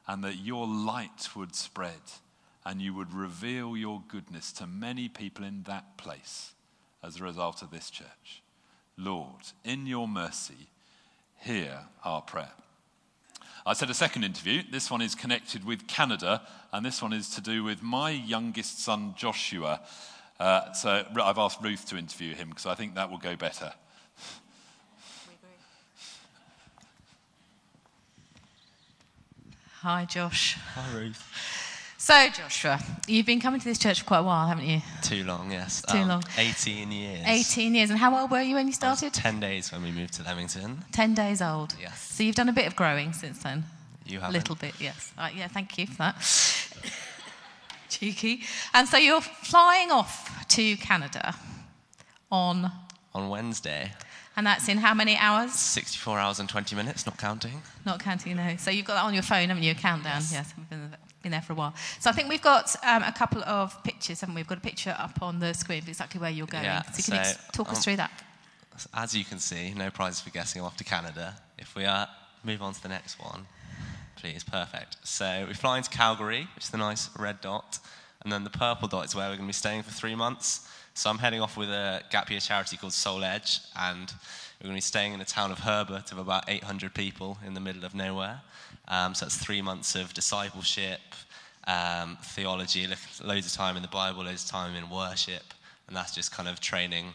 and 0.06 0.22
that 0.24 0.36
your 0.36 0.66
light 0.66 1.30
would 1.34 1.54
spread 1.54 2.02
and 2.66 2.82
you 2.82 2.92
would 2.92 3.14
reveal 3.14 3.78
your 3.78 4.02
goodness 4.08 4.52
to 4.52 4.66
many 4.66 5.08
people 5.08 5.42
in 5.42 5.62
that 5.62 5.96
place 5.96 6.52
as 7.02 7.20
a 7.20 7.24
result 7.24 7.62
of 7.62 7.70
this 7.70 7.90
church. 7.90 8.42
Lord, 8.96 9.52
in 9.64 9.86
your 9.86 10.06
mercy, 10.06 10.68
hear 11.38 11.80
our 12.04 12.20
prayer. 12.22 12.52
I 13.66 13.74
said 13.74 13.90
a 13.90 13.94
second 13.94 14.24
interview. 14.24 14.62
This 14.70 14.90
one 14.90 15.02
is 15.02 15.14
connected 15.14 15.64
with 15.64 15.86
Canada, 15.86 16.42
and 16.72 16.84
this 16.84 17.02
one 17.02 17.12
is 17.12 17.30
to 17.30 17.40
do 17.40 17.62
with 17.62 17.82
my 17.82 18.10
youngest 18.10 18.82
son, 18.82 19.14
Joshua. 19.16 19.80
Uh, 20.38 20.72
so 20.72 21.04
I've 21.22 21.38
asked 21.38 21.62
Ruth 21.62 21.86
to 21.88 21.98
interview 21.98 22.34
him 22.34 22.48
because 22.48 22.66
I 22.66 22.74
think 22.74 22.94
that 22.94 23.10
will 23.10 23.18
go 23.18 23.36
better. 23.36 23.72
Hi, 29.82 30.04
Josh. 30.04 30.58
Hi, 30.74 30.98
Ruth. 30.98 31.49
So, 32.10 32.28
Joshua, 32.30 32.80
you've 33.06 33.24
been 33.24 33.38
coming 33.38 33.60
to 33.60 33.64
this 33.64 33.78
church 33.78 34.00
for 34.00 34.06
quite 34.06 34.18
a 34.18 34.22
while, 34.24 34.48
haven't 34.48 34.66
you? 34.66 34.82
Too 35.00 35.22
long, 35.22 35.52
yes. 35.52 35.80
Too 35.82 35.98
um, 35.98 36.08
long. 36.08 36.24
18 36.36 36.90
years. 36.90 37.24
18 37.24 37.72
years. 37.72 37.88
And 37.90 38.00
how 38.00 38.18
old 38.18 38.32
were 38.32 38.40
you 38.40 38.56
when 38.56 38.66
you 38.66 38.72
started? 38.72 39.14
10 39.14 39.38
days 39.38 39.70
when 39.70 39.80
we 39.80 39.92
moved 39.92 40.14
to 40.14 40.24
Leamington. 40.24 40.82
10 40.90 41.14
days 41.14 41.40
old. 41.40 41.76
Yes. 41.80 42.00
So 42.00 42.24
you've 42.24 42.34
done 42.34 42.48
a 42.48 42.52
bit 42.52 42.66
of 42.66 42.74
growing 42.74 43.12
since 43.12 43.44
then? 43.44 43.62
You 44.04 44.18
A 44.18 44.22
haven't. 44.22 44.34
little 44.34 44.56
bit, 44.56 44.74
yes. 44.80 45.12
Right, 45.16 45.36
yeah, 45.36 45.46
thank 45.46 45.78
you 45.78 45.86
for 45.86 45.98
that. 45.98 46.16
Cheeky. 47.88 48.42
And 48.74 48.88
so 48.88 48.96
you're 48.96 49.20
flying 49.20 49.92
off 49.92 50.48
to 50.48 50.76
Canada 50.78 51.36
on, 52.32 52.72
On 53.14 53.28
Wednesday, 53.28 53.92
and 54.36 54.44
that's 54.44 54.68
in 54.68 54.78
how 54.78 54.94
many 54.94 55.16
hours? 55.16 55.52
64 55.52 56.18
hours 56.18 56.40
and 56.40 56.48
20 56.48 56.74
minutes, 56.74 57.06
not 57.06 57.18
counting. 57.18 57.62
Not 57.86 58.00
counting, 58.00 58.36
no. 58.36 58.56
So 58.56 58.72
you've 58.72 58.86
got 58.86 58.94
that 58.94 59.04
on 59.04 59.14
your 59.14 59.22
phone, 59.22 59.48
haven't 59.48 59.62
you? 59.62 59.70
A 59.70 59.74
countdown. 59.74 60.22
Yes, 60.32 60.52
we've 60.58 60.68
been, 61.22 61.32
there 61.32 61.42
for 61.42 61.52
a 61.52 61.56
while. 61.56 61.74
So 62.00 62.10
I 62.10 62.12
think 62.12 62.28
we've 62.28 62.42
got 62.42 62.74
um, 62.84 63.02
a 63.02 63.12
couple 63.12 63.42
of 63.44 63.82
pictures, 63.84 64.20
haven't 64.20 64.34
we? 64.34 64.40
We've 64.40 64.48
got 64.48 64.58
a 64.58 64.62
picture 64.62 64.94
up 64.98 65.22
on 65.22 65.38
the 65.38 65.52
screen 65.52 65.78
of 65.78 65.88
exactly 65.88 66.20
where 66.20 66.30
you're 66.30 66.46
going. 66.46 66.64
Yeah, 66.64 66.82
so 66.82 67.14
you 67.14 67.20
can 67.20 67.34
talk 67.52 67.70
us 67.70 67.78
um, 67.78 67.82
through 67.82 67.96
that. 67.96 68.10
As 68.94 69.14
you 69.14 69.24
can 69.24 69.38
see, 69.38 69.74
no 69.74 69.90
prizes 69.90 70.20
for 70.20 70.30
guessing 70.30 70.60
I'm 70.60 70.66
off 70.66 70.76
to 70.78 70.84
Canada. 70.84 71.36
If 71.58 71.74
we 71.74 71.84
uh, 71.84 72.06
move 72.44 72.62
on 72.62 72.72
to 72.72 72.82
the 72.82 72.88
next 72.88 73.20
one, 73.20 73.46
please, 74.16 74.44
perfect. 74.44 74.96
So 75.02 75.44
we're 75.46 75.54
flying 75.54 75.82
to 75.82 75.90
Calgary, 75.90 76.48
which 76.54 76.64
is 76.64 76.70
the 76.70 76.78
nice 76.78 77.10
red 77.18 77.40
dot, 77.40 77.78
and 78.22 78.32
then 78.32 78.44
the 78.44 78.50
purple 78.50 78.88
dot 78.88 79.04
is 79.04 79.14
where 79.14 79.26
we're 79.28 79.36
going 79.36 79.46
to 79.46 79.46
be 79.46 79.52
staying 79.52 79.82
for 79.82 79.90
three 79.90 80.14
months. 80.14 80.68
So 81.00 81.08
I'm 81.08 81.16
heading 81.16 81.40
off 81.40 81.56
with 81.56 81.70
a 81.70 82.02
gap 82.10 82.28
year 82.28 82.40
charity 82.40 82.76
called 82.76 82.92
Soul 82.92 83.24
Edge, 83.24 83.60
and 83.74 84.12
we're 84.60 84.66
going 84.66 84.74
to 84.74 84.76
be 84.76 84.82
staying 84.82 85.14
in 85.14 85.22
a 85.22 85.24
town 85.24 85.50
of 85.50 85.60
Herbert 85.60 86.12
of 86.12 86.18
about 86.18 86.44
800 86.46 86.92
people 86.92 87.38
in 87.46 87.54
the 87.54 87.60
middle 87.60 87.86
of 87.86 87.94
nowhere. 87.94 88.42
Um, 88.86 89.14
so 89.14 89.24
it's 89.24 89.38
three 89.38 89.62
months 89.62 89.94
of 89.94 90.12
discipleship, 90.12 91.00
um, 91.66 92.18
theology, 92.22 92.86
loads 93.24 93.46
of 93.46 93.52
time 93.54 93.76
in 93.76 93.82
the 93.82 93.88
Bible, 93.88 94.24
loads 94.24 94.44
of 94.44 94.50
time 94.50 94.76
in 94.76 94.90
worship, 94.90 95.54
and 95.88 95.96
that's 95.96 96.14
just 96.14 96.32
kind 96.32 96.46
of 96.46 96.60
training 96.60 97.06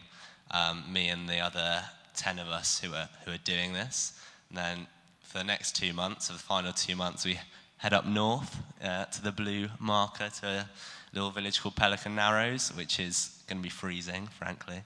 um, 0.50 0.82
me 0.92 1.08
and 1.08 1.28
the 1.28 1.38
other 1.38 1.84
10 2.16 2.40
of 2.40 2.48
us 2.48 2.80
who 2.80 2.92
are, 2.92 3.08
who 3.24 3.30
are 3.30 3.44
doing 3.44 3.72
this. 3.72 4.20
And 4.48 4.58
then 4.58 4.86
for 5.22 5.38
the 5.38 5.44
next 5.44 5.76
two 5.76 5.92
months, 5.92 6.26
for 6.26 6.32
the 6.32 6.40
final 6.40 6.72
two 6.72 6.96
months, 6.96 7.24
we 7.24 7.38
head 7.76 7.92
up 7.92 8.04
north 8.04 8.58
uh, 8.82 9.04
to 9.04 9.22
the 9.22 9.30
blue 9.30 9.68
marker 9.78 10.28
to 10.40 10.46
a 10.48 10.68
little 11.12 11.30
village 11.30 11.62
called 11.62 11.76
Pelican 11.76 12.16
Narrows, 12.16 12.74
which 12.74 12.98
is 12.98 13.35
going 13.46 13.58
to 13.58 13.62
be 13.62 13.70
freezing, 13.70 14.26
frankly. 14.38 14.82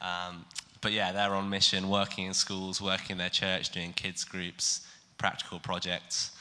Um, 0.00 0.44
but 0.80 0.92
yeah, 0.92 1.12
they're 1.12 1.34
on 1.34 1.48
mission, 1.48 1.88
working 1.88 2.26
in 2.26 2.34
schools, 2.34 2.80
working 2.80 3.12
in 3.12 3.18
their 3.18 3.30
church, 3.30 3.70
doing 3.70 3.92
kids' 3.92 4.24
groups, 4.24 4.86
practical 5.16 5.58
projects, 5.58 6.32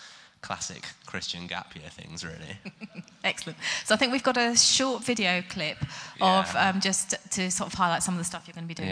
classic 0.42 0.84
Christian 1.06 1.48
gap 1.48 1.74
year 1.76 1.90
things, 1.90 2.26
really. 2.26 2.58
Excellent. 3.24 3.58
So 3.86 3.96
I 3.96 3.98
think 3.98 4.12
we've 4.12 4.22
got 4.22 4.38
a 4.38 4.56
short 4.58 5.04
video 5.04 5.42
clip 5.48 5.78
of 6.20 6.54
um, 6.56 6.82
just 6.82 7.16
to 7.32 7.50
sort 7.50 7.72
of 7.72 7.74
highlight 7.74 8.04
some 8.04 8.14
of 8.14 8.18
the 8.18 8.26
stuff 8.26 8.44
you're 8.46 8.54
going 8.54 8.66
to 8.66 8.68
be 8.68 8.74
doing. 8.74 8.90
Yeah. 8.90 8.92